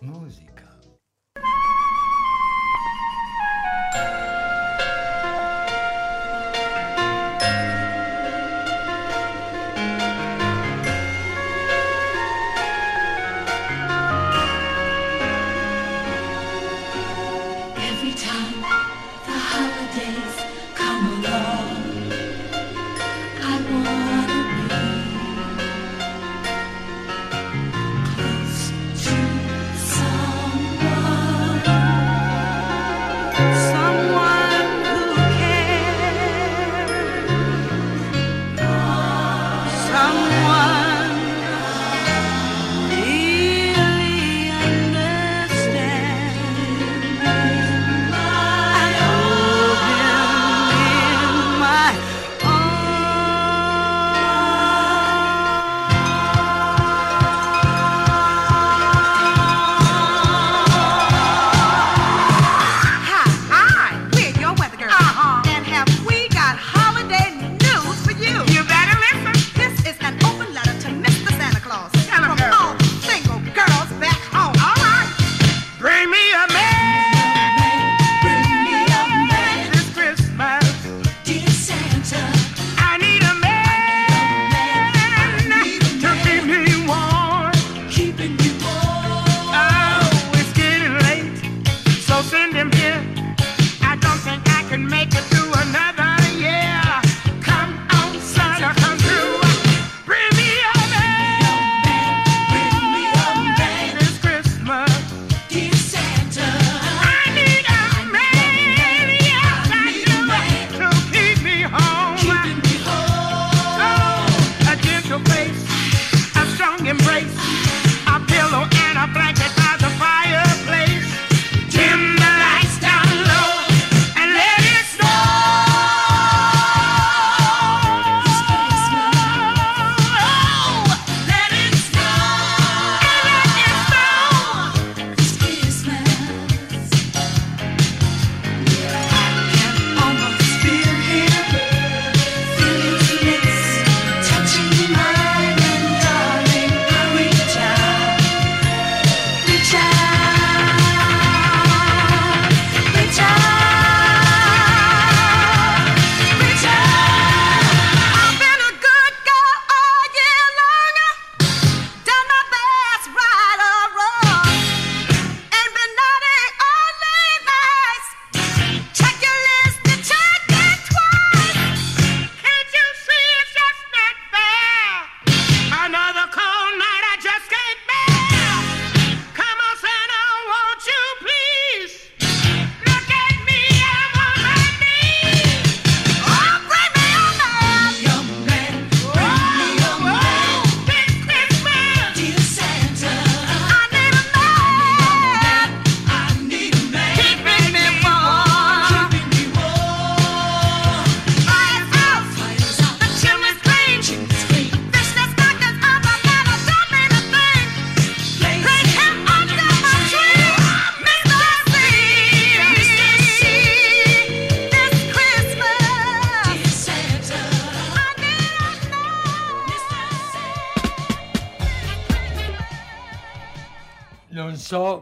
[0.02, 0.45] Musica.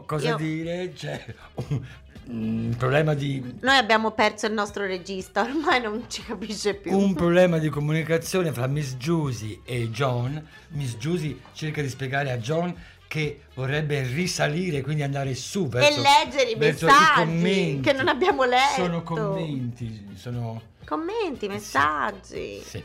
[0.05, 1.23] Cosa Io- dire, c'è
[1.69, 1.81] un,
[2.27, 6.97] un problema di Noi abbiamo perso il nostro regista, ormai non ci capisce più.
[6.97, 10.43] un problema di comunicazione fra Miss Giusy e John.
[10.69, 12.73] Miss Giusy cerca di spiegare a John
[13.07, 17.79] che vorrebbe risalire, quindi andare su verso, e leggere i verso messaggi commenti.
[17.81, 18.81] che non abbiamo letto.
[18.81, 22.61] Sono commenti, sono Commenti, messaggi.
[22.63, 22.83] sì.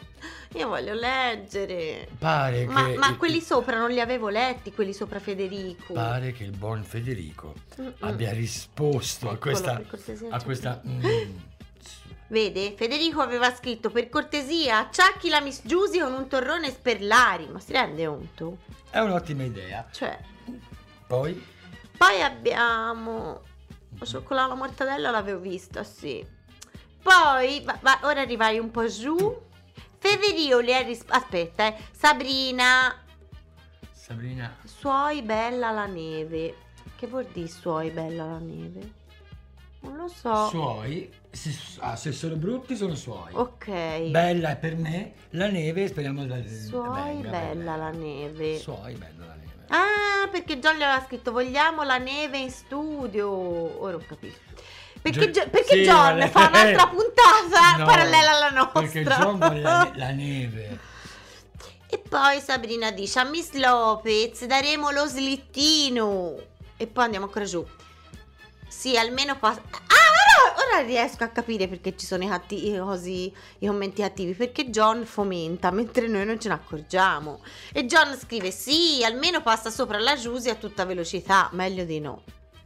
[0.54, 2.08] Io voglio leggere.
[2.18, 5.92] Pare Ma, che ma quelli sopra non li avevo letti, quelli sopra Federico.
[5.92, 7.94] pare che il buon Federico Mm-mm.
[8.00, 11.00] abbia risposto a Eccolo, questa per cortesia, a questa mm,
[12.28, 17.46] Vede, Federico aveva scritto per cortesia acciacchi la Miss Giusy con un torrone sperlari.
[17.48, 18.58] Ma si rende conto?
[18.90, 19.86] è un'ottima idea.
[19.92, 20.18] Cioè,
[21.06, 21.58] Poi
[22.00, 23.42] poi abbiamo
[23.98, 26.24] la cioccolata mortadella l'avevo vista, sì.
[27.02, 29.16] Poi, va- va- ora arrivai un po' giù.
[29.98, 31.14] Federico le ha risposto.
[31.14, 31.76] Aspetta, eh.
[31.92, 32.94] Sabrina,
[33.92, 36.56] Sabrina suoi bella la neve.
[36.96, 38.98] Che vuol dire suoi bella la neve?
[39.80, 40.48] Non lo so.
[40.48, 43.32] suoi se, ah, se sono brutti sono suoi.
[43.32, 44.10] ok.
[44.10, 48.58] Bella è per me, la neve speriamo la Suoi venga, bella la neve.
[48.58, 49.64] Suoi bella la neve.
[49.68, 53.28] Ah, perché John le aveva scritto vogliamo la neve in studio.
[53.28, 54.38] Ora ho capito.
[55.02, 58.80] Perché, Gio- perché sì, John ma- fa un'altra puntata No, parallela alla nostra.
[58.82, 60.78] Perché John vuole la, ne- la neve.
[61.92, 66.36] E poi Sabrina dice a Miss Lopez daremo lo slittino.
[66.76, 67.66] E poi andiamo ancora giù.
[68.68, 69.60] Sì, almeno passa.
[69.70, 74.02] Ah, ora, ora riesco a capire perché ci sono i, catti- i cosi- i commenti
[74.02, 74.34] attivi.
[74.34, 77.42] Perché John fomenta mentre noi non ce ne accorgiamo.
[77.72, 81.48] E John scrive: Sì, almeno passa sopra la Giusy a tutta velocità.
[81.52, 82.22] Meglio di no.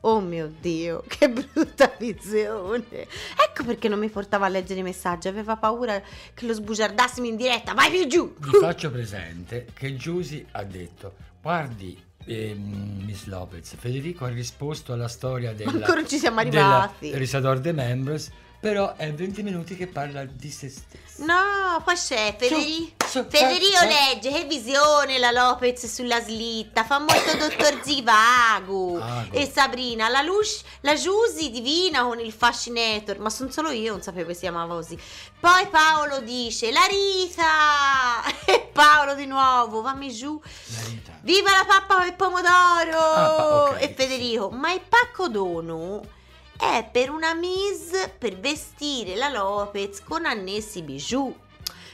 [0.06, 2.84] Oh mio dio, che brutta visione.
[2.90, 5.28] Ecco perché non mi portava a leggere i messaggi.
[5.28, 6.00] Aveva paura
[6.34, 7.72] che lo sbugiardassimo in diretta.
[7.74, 8.34] Vai più giù.
[8.38, 15.08] Vi faccio presente che Giusy ha detto: Guardi, ehm, Miss Lopez, Federico ha risposto alla
[15.08, 17.16] storia della, Ancora non ci siamo arrivati.
[17.16, 18.30] Risador de Members,
[18.64, 21.22] però è 20 minuti che parla di se stesso.
[21.22, 22.94] No, poi c'è Federico.
[23.28, 28.94] Federico fa- fa- legge, che visione la Lopez sulla slitta, fa molto dottor Zivago.
[28.94, 29.36] Vago.
[29.36, 34.00] E Sabrina, la, Lush, la Giusy divina con il fascinator, ma sono solo io, non
[34.00, 34.98] sapevo che si chiamava così.
[35.38, 38.22] Poi Paolo dice, la Rita!
[38.50, 40.40] E Paolo di nuovo, fammi giù.
[40.42, 41.12] La Rita.
[41.20, 42.98] Viva la pappa con il pomodoro!
[42.98, 46.22] Ah, ok, e Federico, ma il pacco dono
[46.58, 51.34] è per una Miss per vestire la Lopez con annessi bijou.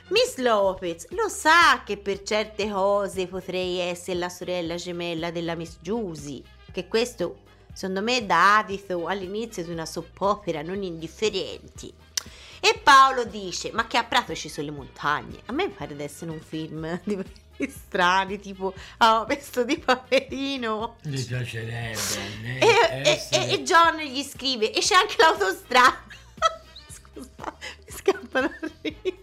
[0.09, 5.77] Miss Lopez lo sa che per certe cose potrei essere la sorella gemella della Miss
[5.81, 6.43] Giusy,
[6.73, 7.39] che questo
[7.73, 11.93] secondo me dà adito all'inizio di una soppopera non indifferenti.
[12.61, 15.41] E Paolo dice: Ma che a Prato ci sono le montagne?
[15.47, 20.97] A me pare di essere un film di quelli strani, tipo Ah, questo di Paperino.
[21.03, 21.91] Gli piacerebbe
[22.61, 26.03] E, essere- e- e John gli scrive: E c'è anche l'autostrada.
[26.89, 28.51] Scusa, mi scappa da
[28.83, 29.19] ridere.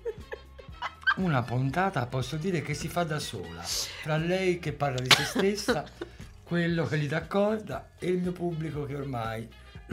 [1.17, 3.63] Una puntata posso dire che si fa da sola,
[4.03, 5.83] tra lei che parla di se stessa,
[6.43, 9.49] quello che gli dà corda e il mio pubblico che ormai...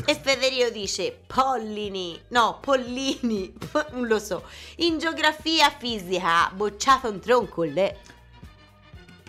[0.06, 3.54] E Federico dice: Pollini, no, Pollini,
[3.92, 4.44] non lo so.
[4.78, 7.90] In geografia fisica, bocciato un tronco lì.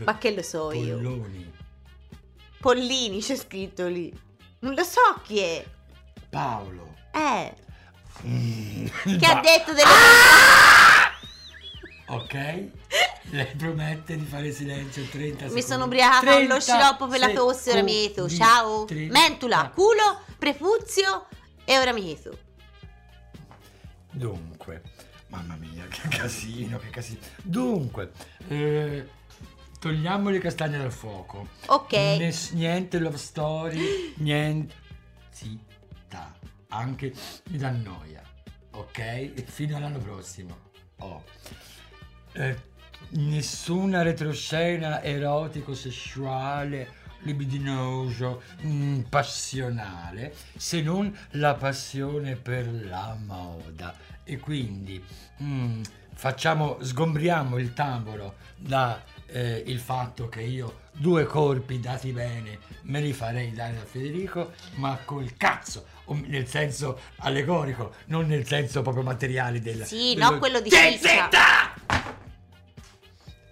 [0.04, 0.96] Ma che lo so io?
[0.98, 1.54] Polloni.
[2.60, 4.12] Pollini c'è scritto lì.
[4.60, 5.66] Non lo so chi è.
[6.30, 6.96] Paolo.
[7.12, 7.64] Eh,
[8.26, 8.86] Mm,
[9.20, 9.84] che ha detto delle
[12.08, 12.34] Ok?
[13.32, 15.54] Lei promette di fare silenzio 30 secondi.
[15.54, 18.36] Mi sono ubriacata con lo 30 sciroppo per la tosse, ora mi secondi.
[18.36, 18.86] Ciao.
[18.86, 19.12] 30.
[19.20, 21.28] Mentula, culo, prefuzio
[21.66, 22.38] e ora mi chiedo.
[24.12, 24.82] Dunque,
[25.28, 27.20] mamma mia, che casino, che casino.
[27.42, 28.12] Dunque,
[28.48, 29.10] eh,
[29.86, 31.48] togliamo le castagne dal fuoco.
[31.68, 31.92] Ok.
[31.94, 34.74] Ness- niente love story, niente.
[35.30, 36.34] Zitta,
[36.70, 37.14] anche
[37.52, 38.24] mi dà noia,
[38.72, 39.44] ok?
[39.44, 40.58] Fino all'anno prossimo.
[41.02, 41.24] Oh.
[42.32, 42.58] Eh,
[43.10, 53.96] nessuna retroscena erotico-sessuale, libidinoso, mm, passionale, se non la passione per la moda.
[54.24, 55.00] E quindi
[55.44, 55.84] mm,
[56.16, 63.02] facciamo, sgombriamo il tavolo da eh, il fatto che io due corpi dati bene me
[63.02, 65.86] li farei dare da Federico, ma col cazzo,
[66.28, 69.86] nel senso allegorico, non nel senso proprio materiale del...
[69.86, 71.74] Sì, dello- no, quello di ciccia.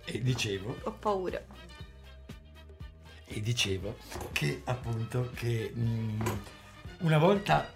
[0.05, 1.41] E dicevo, Ho paura.
[3.25, 3.97] e dicevo
[4.31, 6.21] che appunto che mm,
[6.99, 7.71] una volta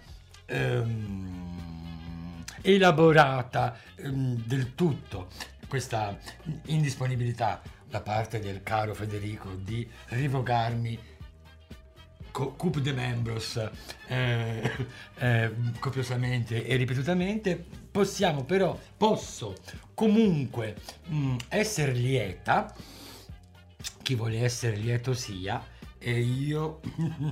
[0.46, 5.28] ehm, elaborata ehm, del tutto
[5.66, 6.16] questa
[6.66, 10.98] indisponibilità da parte del caro Federico di rivogarmi
[12.30, 13.60] co- Coupe de Membros
[14.06, 14.70] eh,
[15.16, 19.54] eh, copiosamente e ripetutamente, possiamo però, posso
[19.94, 20.76] comunque
[21.06, 22.74] mh, essere lieta,
[24.02, 25.64] chi vuole essere lieto sia,
[25.98, 26.80] e io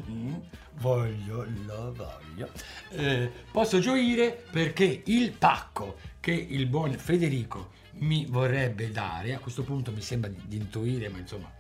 [0.81, 2.51] voglio, lo voglio,
[2.91, 9.63] eh, posso gioire perché il pacco che il buon Federico mi vorrebbe dare, a questo
[9.63, 11.51] punto mi sembra di, di intuire, ma insomma,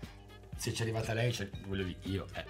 [0.56, 2.44] se ci è arrivata lei, cioè, voglio dire, io, eh,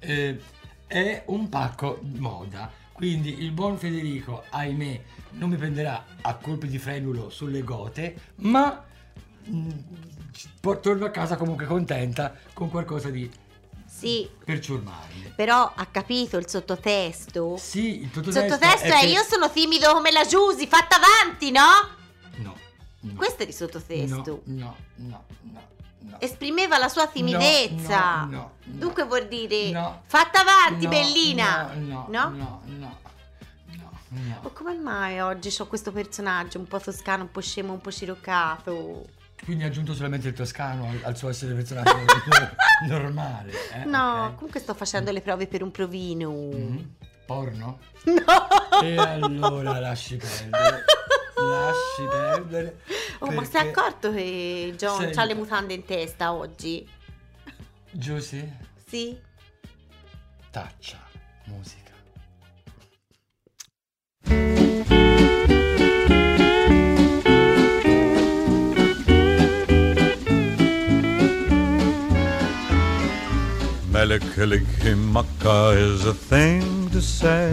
[0.00, 0.40] eh,
[0.86, 2.70] è un pacco moda.
[2.92, 5.00] Quindi il buon Federico, ahimè,
[5.32, 8.84] non mi prenderà a colpi di frenulo sulle gote, ma
[9.50, 9.70] mm,
[10.60, 13.28] po- torno a casa comunque contenta con qualcosa di
[13.86, 15.32] Sì, per ciurmarmi.
[15.34, 17.56] però ha capito il sottotesto?
[17.56, 21.50] Sì, il Il sottotesto, sottotesto è, che- io sono timido come la Giusy, fatta avanti,
[21.50, 22.00] no?
[23.02, 23.10] No.
[23.12, 23.16] no.
[23.16, 24.42] Questo è il sottotesto.
[24.46, 25.64] No, no, no,
[26.00, 26.16] no.
[26.18, 28.24] Esprimeva la sua timidezza.
[28.24, 28.52] No.
[28.64, 30.02] Dunque vuol dire No.
[30.06, 31.72] fatta avanti, bellina.
[31.74, 32.28] No, no, No?
[32.28, 32.98] no, no,
[33.68, 34.40] no, no.
[34.42, 37.90] Ma come mai oggi ho questo personaggio un po' toscano, un po' scemo, un po'
[37.90, 39.04] sciroccato?
[39.44, 41.96] Quindi ha aggiunto solamente il toscano al, al suo essere personaggio
[42.86, 43.52] normale.
[43.72, 43.84] eh?
[43.84, 44.34] No, ok.
[44.36, 46.30] comunque sto facendo le prove per un provino.
[46.30, 46.94] Mhm.
[47.26, 47.78] Porno?
[48.04, 48.80] No!
[48.82, 50.84] E allora lasci perdere.
[51.52, 52.80] Lasci perdere.
[53.18, 55.18] Oh, ma perché- sei accorto che John Senti.
[55.18, 56.88] ha le mutande in testa oggi?
[57.90, 58.50] Giusy,
[58.86, 59.18] Sì?
[60.50, 60.98] taccia,
[61.44, 61.90] musica.
[74.42, 77.52] Melikilikimaka is a thing to say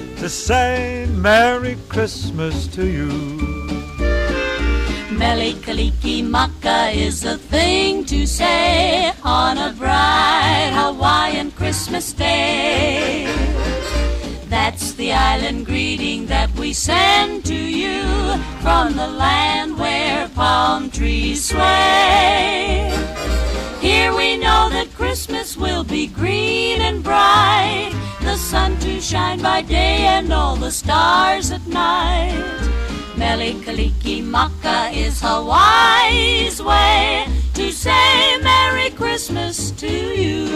[0.21, 3.09] to say Merry Christmas to you.
[5.17, 13.25] Melikaliki Maka is a thing to say on a bright Hawaiian Christmas day.
[14.47, 18.03] That's the island greeting that we send to you
[18.61, 22.93] from the land where palm trees sway.
[23.81, 27.91] Here we know that Christmas will be green and bright,
[28.21, 32.33] the sun to shine by day and all the stars at night.
[33.15, 40.47] Melikaliki Maka is Hawaii's way to say Merry Christmas to you.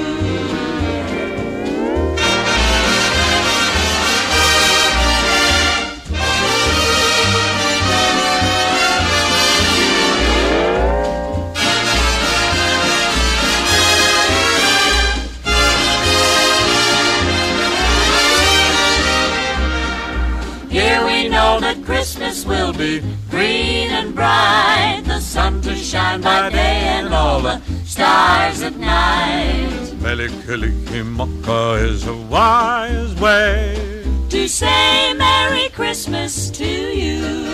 [22.46, 28.62] Will be green and bright, the sun to shine by day and all the stars
[28.62, 29.70] at night.
[30.00, 37.46] Melikilikimaka is a wise way To say Merry Christmas to you.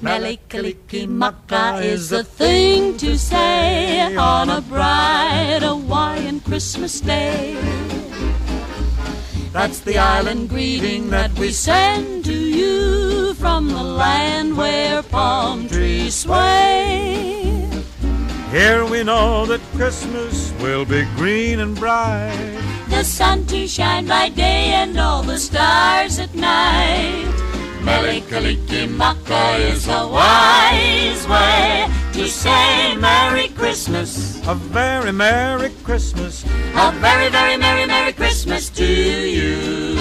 [0.00, 7.56] Melikilikimaka is the thing to say on a bright Hawaiian Christmas day.
[9.56, 16.14] That's the island greeting that we send to you from the land where palm trees
[16.14, 17.66] sway.
[18.50, 22.36] Here we know that Christmas will be green and bright.
[22.90, 27.24] The sun to shine by day and all the stars at night.
[27.80, 34.40] Melikilikimaka is a wise way to say Merry Christmas.
[34.48, 36.44] A very Merry Christmas.
[36.74, 39.98] A very, very Merry, Merry Christmas to you.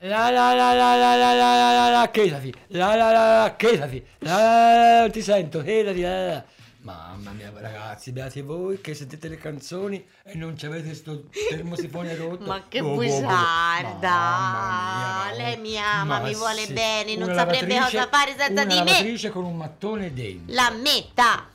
[0.00, 3.56] La la la la la la la la la la chetati, la la la la
[3.58, 6.44] chetati, la la la la ti sento, chetati, la la la.
[6.84, 12.14] Mamma mia ragazzi, beati voi che sentite le canzoni e non ci avete sto termosifone
[12.14, 12.44] rotto.
[12.44, 13.00] Ma che Boh, boh, boh.
[13.00, 14.10] bugiarda!
[14.10, 15.36] Mamma mia, no.
[15.38, 16.74] Lei mi ama, Ma mi vuole sì.
[16.74, 18.84] bene, non Una saprebbe cosa fare senza una di me.
[18.84, 20.54] lavatrice con un mattone dentro.
[20.54, 21.48] La metà!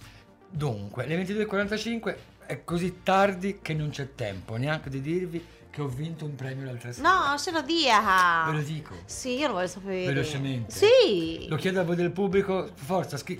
[0.50, 2.16] Dunque, le 22.45
[2.48, 6.66] è così tardi che non c'è tempo neanche di dirvi che ho vinto un premio
[6.66, 7.08] l'altra sera.
[7.32, 8.46] No, ce lo dia.
[8.48, 8.96] Ve lo dico.
[9.06, 10.06] Sì, io lo voglio sapere.
[10.12, 10.72] Velocemente.
[10.74, 11.46] Sì.
[11.48, 13.40] Lo chiedo a voi del pubblico, forza, scri-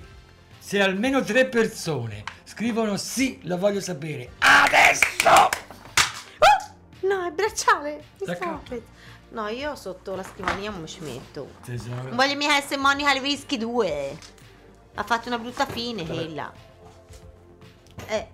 [0.70, 4.30] se almeno tre persone scrivono sì, lo voglio sapere.
[4.38, 5.48] Adesso!
[7.00, 8.04] No, è bracciale.
[8.20, 8.60] Mi D'accordo.
[8.66, 8.76] sta-
[9.30, 11.54] No, io sotto la scrivania non mi ci metto.
[11.64, 12.14] Tesoro.
[12.14, 14.18] Voglio mica essere Monica Lewinsky 2.
[14.94, 16.14] Ha fatto una brutta fine, Vabbè.
[16.14, 16.52] quella.
[18.06, 18.28] Eh.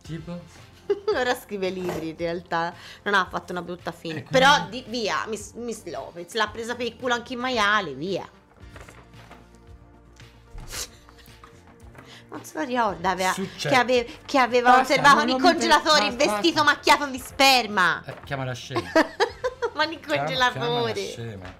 [0.00, 0.40] Tipo?
[1.14, 2.72] Ora scrive libri in realtà,
[3.02, 4.20] non ha fatto una brutta fine.
[4.20, 4.30] Ecco.
[4.30, 8.26] Però di- via, Miss, Miss Lopez l'ha presa per il culo anche in maiale, via.
[12.32, 17.06] Non lo ricorda aveva- che, ave- che aveva Basta, osservato nei congelatori basta, vestito macchiato
[17.06, 18.02] di sperma.
[18.04, 18.90] Eh, chiama la scema.
[19.74, 20.62] Ma nei Chiama- congelatori.
[20.62, 21.54] chiama la scema.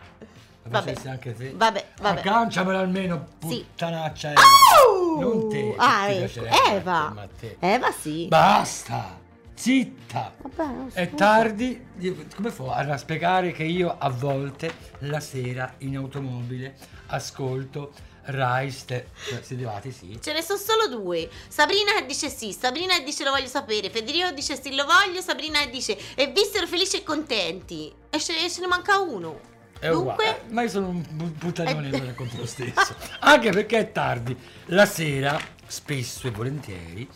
[0.64, 0.94] Lo Vabbè.
[1.08, 1.52] anche te.
[1.54, 2.18] Vabbè, vabbè.
[2.20, 3.64] Agganciamela almeno, Sì.
[3.68, 4.40] puttanaccia Eva.
[4.86, 5.20] Au!
[5.20, 5.74] Non te.
[5.76, 6.40] Ah, ecco.
[6.42, 7.14] te, Eva.
[7.16, 7.56] a te.
[7.58, 8.26] Eva sì.
[8.28, 9.18] Basta!
[9.54, 10.32] Zitta!
[10.38, 11.86] Vabbè, non È tardi,
[12.34, 16.74] come fa a spiegare che io a volte la sera in automobile
[17.08, 17.92] ascolto
[18.24, 19.08] Raiste,
[19.42, 20.18] siete sì?
[20.22, 21.28] Ce ne sono solo due.
[21.48, 25.98] Sabrina dice sì, Sabrina dice lo voglio sapere, Federico dice sì lo voglio, Sabrina dice
[26.14, 27.92] e vissero felici e contenti.
[28.10, 29.40] E ce, ce ne manca uno.
[29.78, 30.42] È Dunque, uguale.
[30.50, 32.04] Ma io sono un puttanione Eh.
[32.04, 32.94] racconto lo stesso.
[33.20, 34.36] Anche perché è tardi.
[34.66, 37.08] La sera, spesso e volentieri,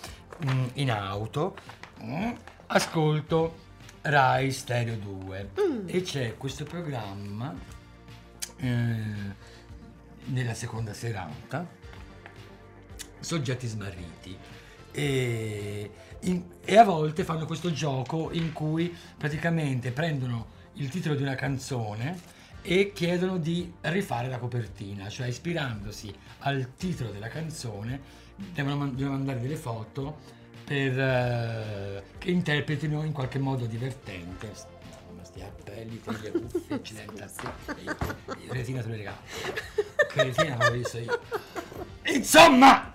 [0.50, 1.54] mm, in auto,
[2.02, 2.32] mm,
[2.66, 3.58] ascolto
[4.02, 5.88] Rai Stereo 2 Mm.
[5.88, 7.54] e c'è questo programma
[8.58, 9.54] eh,
[10.26, 11.84] nella seconda serata,
[13.18, 14.36] Soggetti smarriti.
[14.92, 21.22] E, in- e a volte fanno questo gioco in cui praticamente prendono il titolo di
[21.22, 22.18] una canzone
[22.62, 28.00] e chiedono di rifare la copertina, cioè ispirandosi al titolo della canzone
[28.52, 30.18] devono, devono mandare delle foto
[30.64, 34.52] per, eh, che interpretino in qualche modo divertente.
[35.36, 37.82] Sti appelli, te le cuffie, accidenti a te.
[37.82, 39.16] Io- Retina te le regalo.
[40.08, 41.20] Che retina l'ho visto io.
[42.14, 42.94] Insomma,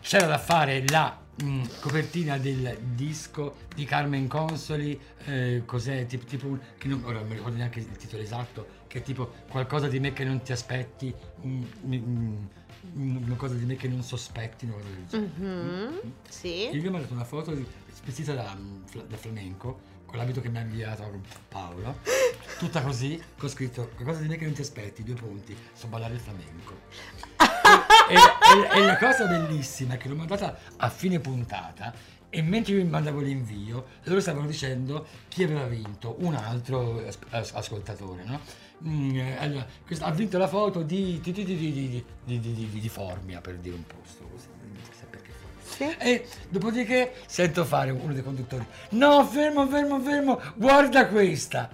[0.00, 6.58] c'era da fare la mm, copertina del disco di Carmen Consoli, eh, cos'è, tipo, tipo
[6.76, 10.00] che non, ora non mi ricordo neanche il titolo esatto, che è tipo qualcosa di
[10.00, 11.14] me che non ti aspetti,
[11.46, 12.36] mm, mm,
[12.98, 15.30] mm, una cosa di me che non sospetti, una cosa del genere.
[15.36, 16.68] Mhm, sì.
[16.72, 17.66] Io mi ha mandato una foto di-
[18.04, 18.56] vestita da,
[19.08, 21.98] da flamenco, con l'abito che mi ha inviato Paolo,
[22.58, 26.14] tutta così, con scritto qualcosa di me che non ti aspetti, due punti, so ballare
[26.14, 26.74] il flamenco.
[28.08, 31.92] e, e- e la cosa bellissima è che l'ho mandata a fine puntata
[32.30, 37.18] e mentre io mi mandavo l'invio, loro stavano dicendo chi aveva vinto, un altro as-
[37.30, 38.40] as- ascoltatore, no?
[38.86, 39.66] Mm, allora,
[40.00, 44.48] ha vinto la foto di, di, di, di, Formia, per dire un posto così.
[44.62, 45.30] non sa perché.
[45.76, 45.94] Sì.
[45.98, 51.68] E dopodiché sento fare uno dei conduttori: No, fermo, fermo, fermo, guarda questa.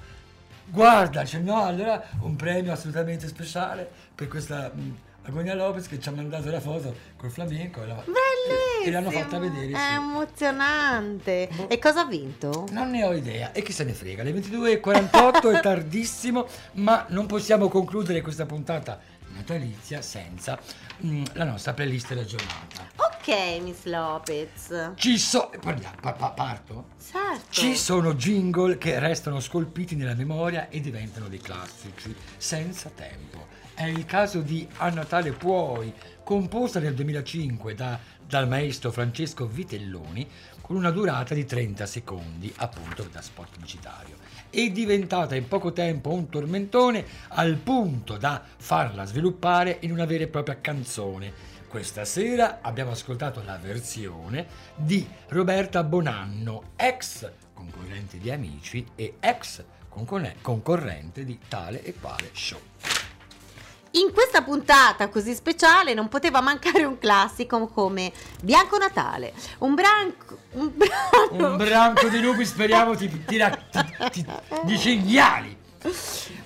[0.66, 6.08] Guarda, cioè no, allora un premio assolutamente speciale per questa mh, Agonia Lopez che ci
[6.08, 8.84] ha mandato la foto col flamenco e, la- Bellissimo.
[8.86, 9.70] e l'hanno fatta vedere.
[9.72, 9.94] È sì.
[9.94, 11.48] emozionante.
[11.68, 12.66] E cosa ha vinto?
[12.70, 17.26] Non ne ho idea, e chi se ne frega, le 22.48 è tardissimo, ma non
[17.26, 18.98] possiamo concludere questa puntata
[19.34, 20.58] natalizia senza
[20.98, 23.01] mh, la nostra playlist della giornata.
[23.24, 24.94] Ok, Miss Lopez.
[24.96, 25.48] Ci so...
[25.60, 26.86] parliamo, pa- pa- parto?
[27.00, 27.44] Certo.
[27.50, 33.46] Ci sono jingle che restano scolpiti nella memoria e diventano dei classici senza tempo.
[33.74, 35.94] È il caso di A Natale Puoi,
[36.24, 37.96] composta nel 2005 da-
[38.26, 40.28] dal maestro Francesco Vitelloni
[40.60, 44.16] con una durata di 30 secondi, appunto da spot pubblicitario.
[44.50, 50.24] È diventata in poco tempo un tormentone al punto da farla sviluppare in una vera
[50.24, 51.50] e propria canzone.
[51.72, 59.64] Questa sera abbiamo ascoltato la versione di Roberta Bonanno, ex concorrente di Amici e ex
[59.88, 62.60] concorre- concorrente di tale e quale show.
[63.92, 68.12] In questa puntata così speciale non poteva mancare un classico come
[68.42, 74.26] Bianco Natale, un branco, un brano, Un branco di lupi speriamo ti, ti, ti, ti-
[74.64, 75.60] di cinghiali.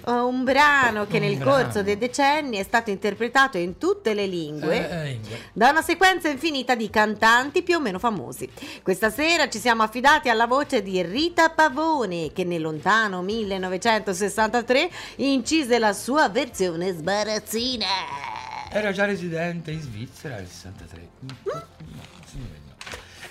[0.06, 1.50] Un brano che Un nel brano.
[1.62, 4.88] corso dei decenni è stato interpretato in tutte le lingue.
[4.90, 5.40] Eh, eh.
[5.52, 8.48] Da una sequenza infinita di cantanti più o meno famosi.
[8.82, 15.78] Questa sera ci siamo affidati alla voce di Rita Pavone, che nel lontano 1963 incise
[15.78, 17.86] la sua versione sbarazzina.
[18.70, 21.08] Era già residente in Svizzera nel 63.
[21.20, 21.36] No,
[22.30, 22.65] sì, no.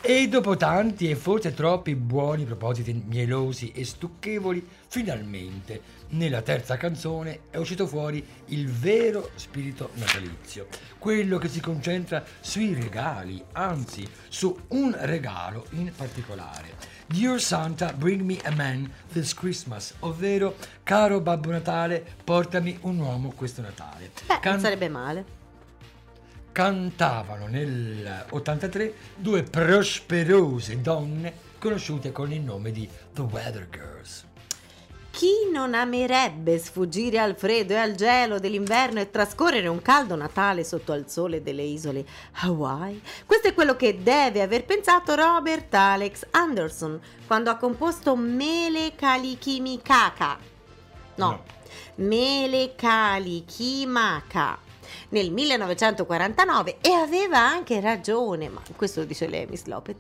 [0.07, 7.39] E dopo tanti e forse troppi buoni propositi mielosi e stucchevoli, finalmente nella terza canzone
[7.49, 10.67] è uscito fuori il vero spirito natalizio,
[10.99, 16.75] quello che si concentra sui regali, anzi su un regalo in particolare.
[17.07, 23.33] Dear Santa, bring me a man this Christmas, ovvero caro Babbo Natale, portami un uomo
[23.35, 24.11] questo Natale.
[24.27, 25.44] Beh, Can- non sarebbe male.
[26.55, 34.23] Cantavano nel 83 due prosperose donne conosciute con il nome di The Weather Girls.
[35.09, 40.63] Chi non amerebbe sfuggire al freddo e al gelo dell'inverno e trascorrere un caldo Natale
[40.63, 42.05] sotto al sole delle isole
[42.43, 43.01] Hawaii?
[43.25, 46.97] Questo è quello che deve aver pensato Robert Alex Anderson
[47.27, 50.37] quando ha composto Mele Kalikimikaka.
[51.15, 51.43] No, No.
[51.95, 54.63] Mele Kalikimaka
[55.15, 59.95] nel 1949 e aveva anche ragione, ma questo lo dice lei, Miss Lopez,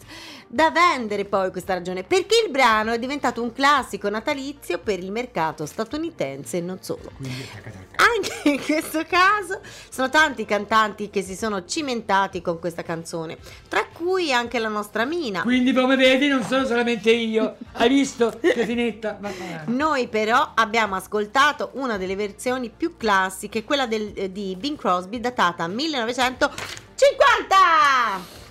[0.47, 5.11] da vendere poi questa ragione, perché il brano è diventato un classico natalizio per il
[5.11, 7.11] mercato statunitense e non solo.
[7.15, 8.03] Quindi taca, taca.
[8.13, 13.37] Anche in questo caso sono tanti i cantanti che si sono cimentati con questa canzone,
[13.69, 15.43] tra cui anche la nostra Mina.
[15.43, 17.55] Quindi come vedi non sono solamente io.
[17.71, 18.37] Hai visto?
[18.41, 19.63] Bene.
[19.67, 25.03] Noi però abbiamo ascoltato una delle versioni più classiche, quella del- eh, di Bing Crosby
[25.09, 27.55] datata 1950.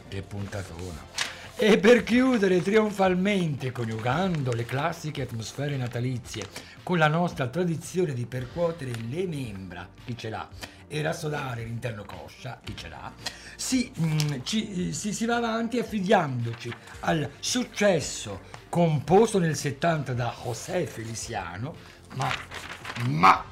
[0.08, 1.12] Che puntatona.
[1.56, 6.48] E per chiudere trionfalmente, coniugando le classiche atmosfere natalizie
[6.82, 10.48] con la nostra tradizione di percuotere le membra, chi ce l'ha,
[10.88, 13.12] e rassodare l'interno coscia, chi ce l'ha,
[13.56, 20.86] si, mm, ci- si, si va avanti affidandoci al successo composto nel 70 da José
[20.86, 21.76] Feliciano,
[22.14, 22.28] ma,
[23.06, 23.44] ma,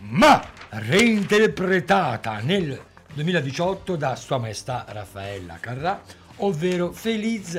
[0.00, 2.80] ma reinterpretata nel
[3.14, 6.02] 2018 da Sua Maestà Raffaella Carrà,
[6.36, 7.52] ovvero Feliz...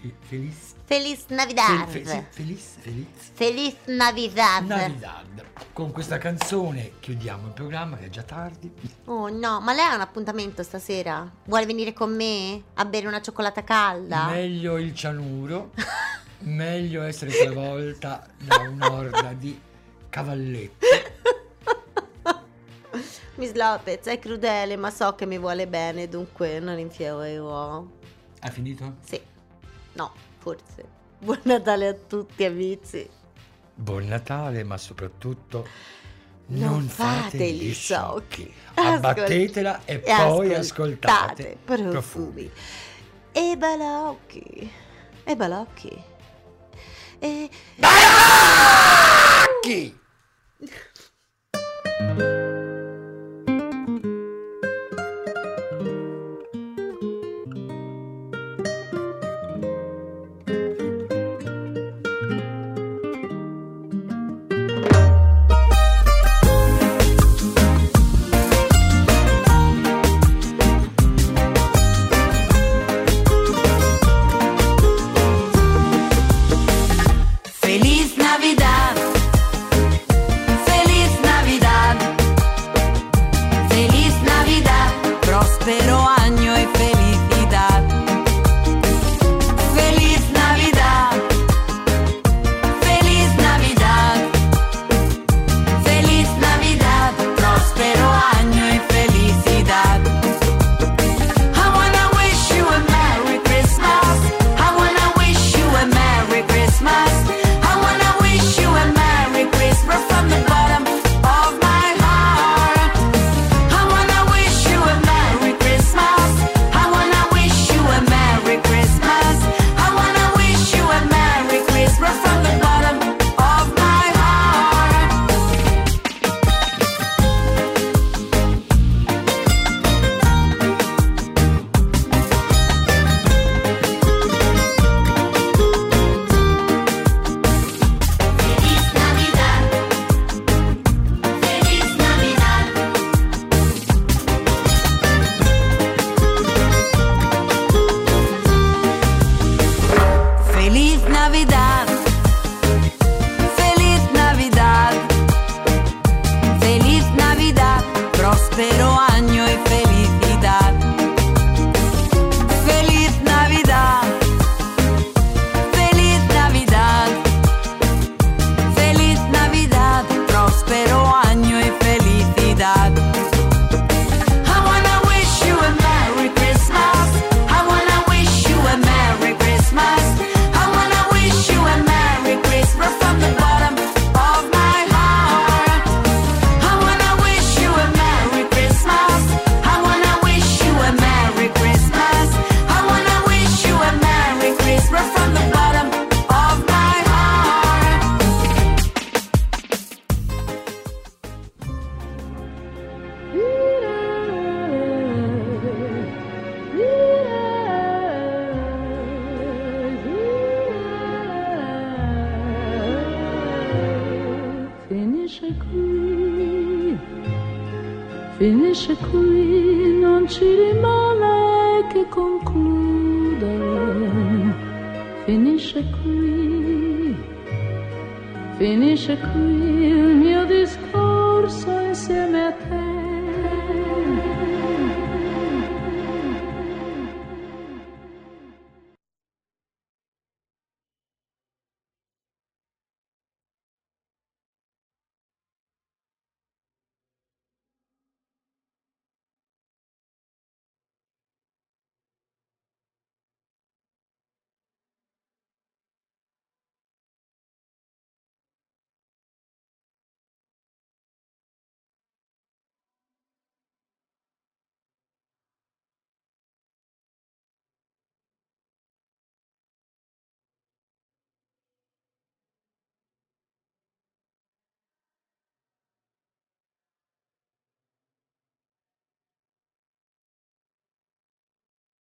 [0.00, 0.72] Fe- Feliz...
[0.84, 1.88] Feliz Fe- Navidad.
[1.88, 2.74] fe- sì, Feliz...
[2.78, 3.06] Feliz...
[3.32, 4.66] Feliz Navidad.
[4.66, 5.44] Navidad.
[5.72, 8.72] Con questa canzone chiudiamo il programma che è già tardi.
[9.06, 11.28] Oh no, ma lei ha un appuntamento stasera?
[11.46, 14.26] Vuole venire con me a bere una cioccolata calda?
[14.26, 15.72] Meglio il cianuro,
[16.40, 19.58] meglio essere travolta da un'orda di
[20.08, 20.86] cavalletti.
[23.36, 27.84] Miss Lopez è crudele, ma so che mi vuole bene, dunque non infierò.
[28.40, 28.94] Ha finito?
[29.04, 29.20] Sì.
[29.94, 30.84] No, forse.
[31.18, 33.08] Buon Natale a tutti, amici.
[33.74, 35.66] Buon Natale, ma soprattutto
[36.46, 38.52] Non non, fate fate gli sciocchi.
[38.74, 41.56] Abbattetela e, poi ascoltate.
[41.64, 42.50] profumi.
[43.32, 44.70] E balocchi.
[45.24, 46.02] E balocchi.
[47.18, 47.50] E...
[49.62, 49.98] Chi?